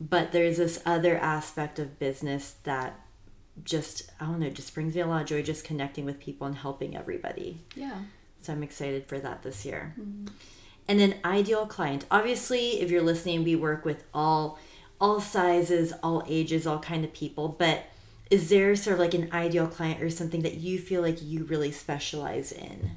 but 0.00 0.32
there's 0.32 0.56
this 0.56 0.82
other 0.86 1.18
aspect 1.18 1.78
of 1.78 1.98
business 1.98 2.56
that 2.64 2.98
just, 3.62 4.10
I 4.20 4.24
don't 4.24 4.40
know, 4.40 4.50
just 4.50 4.74
brings 4.74 4.94
me 4.94 5.02
a 5.02 5.06
lot 5.06 5.22
of 5.22 5.28
joy 5.28 5.42
just 5.42 5.64
connecting 5.64 6.04
with 6.04 6.18
people 6.18 6.46
and 6.46 6.56
helping 6.56 6.96
everybody. 6.96 7.60
Yeah. 7.76 7.98
So 8.40 8.52
I'm 8.52 8.62
excited 8.62 9.06
for 9.06 9.18
that 9.20 9.42
this 9.42 9.64
year. 9.64 9.94
Mm-hmm. 9.98 10.26
And 10.86 11.00
an 11.00 11.14
ideal 11.24 11.66
client. 11.66 12.04
Obviously, 12.10 12.80
if 12.80 12.90
you're 12.90 13.02
listening, 13.02 13.44
we 13.44 13.56
work 13.56 13.84
with 13.84 14.04
all 14.12 14.58
all 15.00 15.20
sizes, 15.20 15.92
all 16.02 16.24
ages, 16.28 16.66
all 16.66 16.78
kind 16.78 17.04
of 17.04 17.12
people, 17.12 17.48
but 17.48 17.84
is 18.30 18.48
there 18.48 18.74
sort 18.74 18.94
of 18.94 19.00
like 19.00 19.14
an 19.14 19.28
ideal 19.32 19.66
client 19.66 20.02
or 20.02 20.10
something 20.10 20.42
that 20.42 20.54
you 20.54 20.78
feel 20.78 21.02
like 21.02 21.22
you 21.22 21.44
really 21.44 21.70
specialize 21.70 22.52
in? 22.52 22.92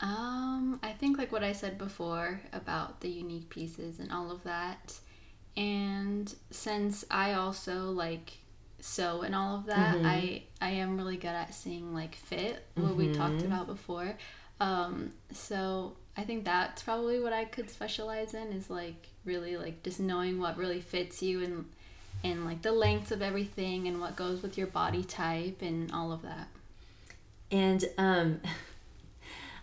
Um, 0.00 0.80
I 0.82 0.92
think 0.92 1.18
like 1.18 1.32
what 1.32 1.44
I 1.44 1.52
said 1.52 1.78
before 1.78 2.40
about 2.52 3.00
the 3.00 3.08
unique 3.08 3.48
pieces 3.48 3.98
and 3.98 4.12
all 4.12 4.30
of 4.30 4.42
that. 4.44 4.98
And 5.56 6.34
since 6.50 7.04
I 7.10 7.34
also 7.34 7.90
like 7.90 8.38
sew 8.82 9.22
and 9.22 9.34
all 9.34 9.56
of 9.56 9.66
that. 9.66 9.96
Mm-hmm. 9.96 10.06
I 10.06 10.42
I 10.60 10.70
am 10.70 10.96
really 10.96 11.16
good 11.16 11.28
at 11.28 11.54
seeing 11.54 11.94
like 11.94 12.14
fit, 12.14 12.66
what 12.74 12.88
mm-hmm. 12.88 12.96
we 12.98 13.12
talked 13.12 13.36
mm-hmm. 13.36 13.46
about 13.46 13.66
before. 13.66 14.16
Um, 14.60 15.12
so 15.32 15.96
I 16.16 16.22
think 16.22 16.44
that's 16.44 16.82
probably 16.82 17.20
what 17.20 17.32
I 17.32 17.44
could 17.44 17.70
specialize 17.70 18.34
in 18.34 18.48
is 18.52 18.68
like 18.68 19.08
really 19.24 19.56
like 19.56 19.82
just 19.82 20.00
knowing 20.00 20.38
what 20.40 20.56
really 20.56 20.80
fits 20.80 21.22
you 21.22 21.42
and 21.42 21.64
and 22.24 22.44
like 22.44 22.62
the 22.62 22.72
lengths 22.72 23.10
of 23.10 23.22
everything 23.22 23.88
and 23.88 24.00
what 24.00 24.16
goes 24.16 24.42
with 24.42 24.56
your 24.56 24.66
body 24.66 25.02
type 25.02 25.60
and 25.60 25.90
all 25.92 26.12
of 26.12 26.22
that. 26.22 26.48
And 27.50 27.84
um 27.98 28.40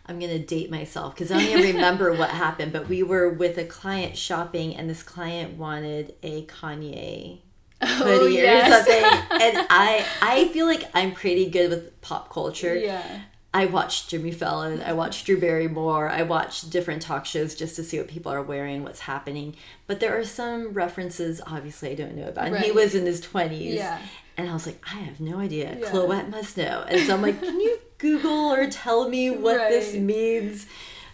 I'm 0.05 0.19
gonna 0.19 0.39
date 0.39 0.71
myself 0.71 1.13
because 1.13 1.31
I 1.31 1.35
don't 1.35 1.59
even 1.59 1.75
remember 1.75 2.11
what 2.17 2.31
happened, 2.31 2.73
but 2.73 2.89
we 2.89 3.03
were 3.03 3.29
with 3.29 3.57
a 3.57 3.65
client 3.65 4.17
shopping 4.17 4.75
and 4.75 4.89
this 4.89 5.03
client 5.03 5.57
wanted 5.57 6.15
a 6.23 6.45
Kanye 6.45 7.39
oh, 7.81 7.85
hoodie 7.85 8.39
oh, 8.39 8.41
yes. 8.41 8.67
or 8.67 8.73
something. 8.73 9.03
and 9.41 9.67
I 9.69 10.05
I 10.21 10.47
feel 10.53 10.65
like 10.65 10.83
I'm 10.93 11.11
pretty 11.11 11.49
good 11.49 11.69
with 11.69 12.01
pop 12.01 12.31
culture. 12.31 12.75
Yeah. 12.75 13.21
I 13.51 13.65
watched 13.65 14.09
Jimmy 14.09 14.31
Fallon, 14.31 14.81
I 14.81 14.93
watched 14.93 15.25
Drew 15.25 15.39
Barrymore, 15.39 16.07
I 16.07 16.21
watched 16.21 16.69
different 16.69 17.01
talk 17.01 17.25
shows 17.25 17.55
just 17.55 17.75
to 17.77 17.83
see 17.83 17.97
what 17.97 18.07
people 18.07 18.31
are 18.31 18.43
wearing, 18.43 18.83
what's 18.83 18.99
happening. 19.01 19.55
But 19.87 19.99
there 19.99 20.17
are 20.19 20.23
some 20.23 20.73
references, 20.73 21.41
obviously, 21.47 21.89
I 21.89 21.95
don't 21.95 22.15
know 22.15 22.27
about. 22.27 22.45
And 22.45 22.53
right. 22.53 22.63
he 22.63 22.71
was 22.71 22.93
in 22.93 23.07
his 23.07 23.21
20s. 23.21 23.73
Yeah. 23.73 23.99
And 24.37 24.49
I 24.49 24.53
was 24.53 24.67
like, 24.67 24.81
I 24.85 24.99
have 24.99 25.19
no 25.19 25.39
idea. 25.39 25.75
Yeah. 25.79 25.87
Kloet 25.87 26.29
must 26.29 26.57
know. 26.57 26.85
And 26.87 27.05
so 27.07 27.15
I'm 27.15 27.23
like, 27.23 27.41
can 27.41 27.59
you 27.59 27.79
Google 27.97 28.51
or 28.51 28.69
tell 28.69 29.09
me 29.09 29.31
what 29.31 29.57
right. 29.57 29.69
this 29.69 29.95
means? 29.95 30.67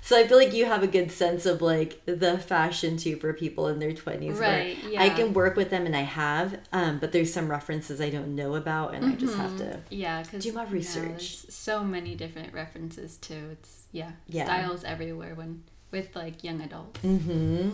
So 0.05 0.15
I 0.15 0.27
feel 0.27 0.37
like 0.37 0.53
you 0.53 0.65
have 0.65 0.83
a 0.83 0.87
good 0.87 1.11
sense 1.11 1.47
of 1.47 1.63
like 1.63 2.05
the 2.05 2.37
fashion 2.37 2.95
too 2.95 3.15
for 3.15 3.33
people 3.33 3.67
in 3.69 3.79
their 3.79 3.91
20s. 3.91 4.39
Right. 4.39 4.77
Yeah. 4.87 5.01
I 5.01 5.09
can 5.09 5.33
work 5.33 5.55
with 5.55 5.71
them 5.71 5.87
and 5.87 5.95
I 5.95 6.01
have, 6.01 6.59
um, 6.71 6.99
but 6.99 7.11
there's 7.11 7.33
some 7.33 7.49
references 7.49 7.99
I 7.99 8.11
don't 8.11 8.35
know 8.35 8.53
about 8.53 8.93
and 8.93 9.03
mm-hmm. 9.03 9.13
I 9.13 9.15
just 9.15 9.35
have 9.35 9.51
mm-hmm. 9.53 9.71
to 9.71 9.79
yeah, 9.89 10.23
cause, 10.23 10.43
do 10.43 10.53
my 10.53 10.65
research. 10.65 11.37
so 11.49 11.83
many 11.83 12.13
different 12.13 12.53
references 12.53 13.17
too. 13.17 13.49
It's, 13.53 13.87
yeah, 13.93 14.11
yeah. 14.27 14.45
styles 14.45 14.83
everywhere 14.83 15.33
when 15.33 15.63
with 15.89 16.15
like 16.15 16.43
young 16.43 16.61
adults. 16.61 16.99
Mm-hmm. 17.01 17.71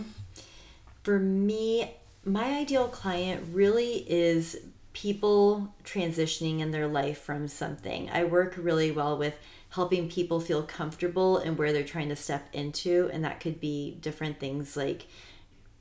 For 1.02 1.18
me, 1.18 1.96
my 2.24 2.56
ideal 2.60 2.88
client 2.88 3.44
really 3.52 4.10
is 4.10 4.58
people 4.94 5.74
transitioning 5.84 6.60
in 6.60 6.70
their 6.70 6.86
life 6.86 7.18
from 7.18 7.46
something. 7.46 8.08
I 8.10 8.24
work 8.24 8.54
really 8.56 8.90
well 8.90 9.18
with 9.18 9.34
helping 9.72 10.08
people 10.08 10.38
feel 10.38 10.62
comfortable 10.62 11.38
in 11.38 11.56
where 11.56 11.72
they're 11.72 11.82
trying 11.82 12.08
to 12.10 12.16
step 12.16 12.48
into. 12.52 13.08
And 13.12 13.24
that 13.24 13.40
could 13.40 13.58
be 13.58 13.96
different 14.00 14.38
things 14.38 14.76
like 14.76 15.06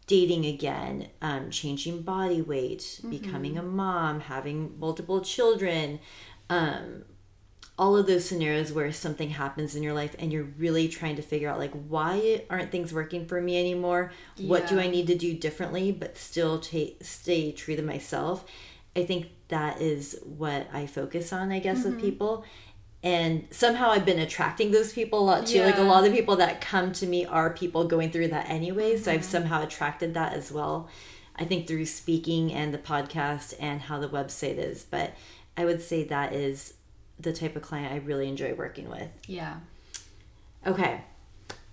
dating 0.07 0.45
again, 0.45 1.09
um, 1.21 1.49
changing 1.49 2.01
body 2.01 2.41
weight, 2.41 2.79
mm-hmm. 2.79 3.09
becoming 3.09 3.57
a 3.57 3.63
mom, 3.63 4.21
having 4.21 4.77
multiple 4.79 5.21
children, 5.21 5.99
um, 6.49 7.03
all 7.77 7.97
of 7.97 8.05
those 8.05 8.25
scenarios 8.25 8.71
where 8.71 8.91
something 8.91 9.31
happens 9.31 9.75
in 9.75 9.83
your 9.83 9.93
life 9.93 10.15
and 10.19 10.31
you're 10.31 10.49
really 10.57 10.87
trying 10.87 11.15
to 11.15 11.21
figure 11.21 11.49
out 11.49 11.57
like 11.57 11.71
why 11.87 12.43
aren't 12.49 12.71
things 12.71 12.93
working 12.93 13.25
for 13.25 13.41
me 13.41 13.59
anymore 13.59 14.11
yeah. 14.35 14.47
what 14.47 14.67
do 14.67 14.79
i 14.79 14.87
need 14.87 15.07
to 15.07 15.17
do 15.17 15.33
differently 15.33 15.91
but 15.91 16.15
still 16.15 16.59
t- 16.59 16.95
stay 17.01 17.51
true 17.51 17.75
to 17.75 17.81
myself 17.81 18.45
i 18.95 19.03
think 19.03 19.29
that 19.47 19.81
is 19.81 20.19
what 20.23 20.67
i 20.71 20.85
focus 20.85 21.33
on 21.33 21.51
i 21.51 21.57
guess 21.57 21.79
mm-hmm. 21.79 21.91
with 21.91 22.01
people 22.01 22.45
and 23.03 23.47
somehow 23.49 23.89
I've 23.89 24.05
been 24.05 24.19
attracting 24.19 24.71
those 24.71 24.93
people 24.93 25.19
a 25.19 25.25
lot 25.25 25.47
too. 25.47 25.57
Yeah. 25.57 25.65
Like 25.65 25.77
a 25.77 25.83
lot 25.83 26.03
of 26.03 26.11
the 26.11 26.17
people 26.17 26.35
that 26.35 26.61
come 26.61 26.91
to 26.93 27.07
me 27.07 27.25
are 27.25 27.51
people 27.51 27.85
going 27.85 28.11
through 28.11 28.27
that 28.29 28.49
anyway. 28.49 28.95
So 28.95 29.09
mm-hmm. 29.09 29.19
I've 29.19 29.25
somehow 29.25 29.63
attracted 29.63 30.13
that 30.13 30.33
as 30.33 30.51
well. 30.51 30.87
I 31.35 31.45
think 31.45 31.67
through 31.67 31.85
speaking 31.85 32.53
and 32.53 32.73
the 32.73 32.77
podcast 32.77 33.55
and 33.59 33.81
how 33.81 33.99
the 33.99 34.09
website 34.09 34.57
is. 34.57 34.83
But 34.83 35.15
I 35.57 35.65
would 35.65 35.81
say 35.81 36.03
that 36.05 36.33
is 36.33 36.75
the 37.19 37.33
type 37.33 37.55
of 37.55 37.63
client 37.63 37.91
I 37.91 37.97
really 37.97 38.27
enjoy 38.27 38.53
working 38.53 38.89
with. 38.89 39.09
Yeah. 39.27 39.55
Okay. 40.65 41.01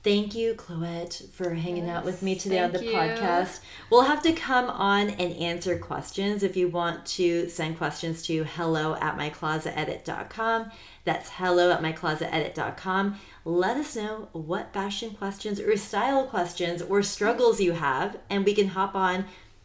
Thank 0.05 0.35
you, 0.35 0.55
Kloet, 0.55 1.29
for 1.33 1.55
hanging 1.55 1.87
yes, 1.87 1.97
out 1.97 2.05
with 2.05 2.23
me 2.23 2.37
today 2.37 2.61
on 2.61 2.73
the 2.73 2.85
you. 2.85 2.93
podcast. 2.93 3.61
We'll 3.91 4.03
have 4.03 4.23
to 4.23 4.33
come 4.33 4.71
on 4.71 5.11
and 5.11 5.35
answer 5.35 5.77
questions 5.77 6.43
if 6.43 6.57
you 6.57 6.69
want 6.69 7.05
to 7.07 7.49
send 7.49 7.77
questions 7.77 8.23
to 8.23 8.45
hello 8.45 8.95
at 8.95 9.19
myclosetedit.com. 9.19 10.71
That's 11.09 11.31
hello 11.31 11.73
at 11.73 11.81
myclosetedit.com. 11.81 13.19
Let 13.47 13.79
us 13.79 13.97
know 13.97 14.29
what 14.33 14.75
fashion 14.75 15.13
questions 15.13 15.59
or 15.59 15.75
style 15.79 16.27
questions 16.27 16.83
or 16.83 17.03
struggles 17.03 17.63
you 17.63 17.73
have, 17.73 18.19
and 18.29 18.45
we 18.45 18.53
can 18.53 18.69
hop 18.69 18.95
on 18.95 19.25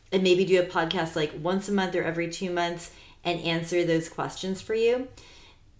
and 0.10 0.24
maybe 0.24 0.46
do 0.46 0.62
a 0.62 0.66
podcast 0.66 1.18
like 1.18 1.34
once 1.38 1.68
a 1.68 1.74
month 1.74 1.96
or 1.98 2.04
every 2.04 2.30
two 2.30 2.50
months 2.50 2.92
and 3.26 3.42
answer 3.42 3.84
those 3.84 4.08
questions 4.08 4.62
for 4.62 4.74
you. 4.74 5.10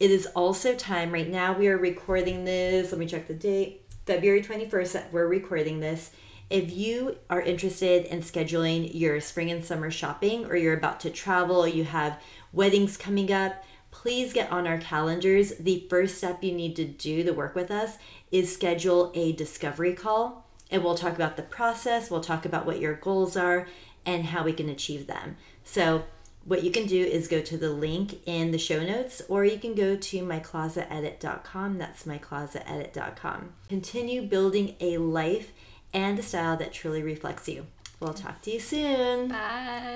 It 0.02 0.12
is 0.12 0.26
also 0.36 0.76
time 0.76 1.14
right 1.14 1.30
now. 1.30 1.58
We 1.58 1.70
are 1.70 1.78
recording 1.78 2.44
this. 2.44 2.92
Let 2.92 3.00
me 3.00 3.06
check 3.06 3.30
the 3.30 3.34
date 3.34 3.84
February 4.06 4.42
21st, 4.42 5.14
we're 5.14 5.28
recording 5.28 5.80
this. 5.80 6.12
If 6.50 6.74
you 6.74 7.20
are 7.30 7.42
interested 7.42 8.04
in 8.08 8.20
scheduling 8.20 8.92
your 8.94 9.22
spring 9.22 9.50
and 9.50 9.64
summer 9.64 9.90
shopping, 9.90 10.46
or 10.46 10.58
you're 10.58 10.78
about 10.78 11.00
to 11.00 11.10
travel, 11.10 11.66
you 11.66 11.86
have 11.86 12.22
weddings 12.52 12.98
coming 12.98 13.32
up, 13.32 13.64
please 13.94 14.34
get 14.34 14.52
on 14.52 14.68
our 14.68 14.80
calendars. 14.80 15.54
The 15.58 15.86
first 15.90 16.18
step 16.18 16.44
you 16.44 16.52
need 16.52 16.76
to 16.78 16.86
do 16.86 17.24
to 17.24 17.32
work 17.32 17.56
with 17.56 17.70
us 17.70 17.98
is 18.32 18.52
schedule 18.52 19.12
a 19.14 19.32
discovery 19.32 19.94
call, 19.94 20.46
and 20.72 20.84
we'll 20.84 20.96
talk 20.96 21.14
about 21.14 21.38
the 21.38 21.44
process, 21.44 22.10
we'll 22.10 22.20
talk 22.20 22.44
about 22.46 22.66
what 22.66 22.80
your 22.80 22.96
goals 22.96 23.38
are, 23.38 23.68
and 24.06 24.26
how 24.26 24.44
we 24.44 24.52
can 24.52 24.68
achieve 24.68 25.08
them. 25.08 25.38
So, 25.64 26.06
what 26.44 26.64
you 26.64 26.72
can 26.72 26.88
do 26.88 27.00
is 27.00 27.30
go 27.30 27.40
to 27.40 27.58
the 27.58 27.70
link 27.70 28.20
in 28.26 28.52
the 28.52 28.58
show 28.58 28.84
notes 28.84 29.22
or 29.30 29.46
you 29.46 29.58
can 29.58 29.76
go 29.76 29.96
to 29.96 30.18
myclosetedit.com 30.22 31.78
that's 31.78 32.04
myclosetedit.com 32.04 33.54
continue 33.70 34.24
building 34.24 34.76
a 34.82 34.98
life 34.98 35.54
and 35.94 36.20
a 36.20 36.22
style 36.22 36.58
that 36.58 36.74
truly 36.74 37.02
reflects 37.02 37.48
you. 37.48 37.68
We'll 38.00 38.14
talk 38.14 38.42
to 38.42 38.52
you 38.52 38.60
soon. 38.60 39.30
Bye. 39.30 39.94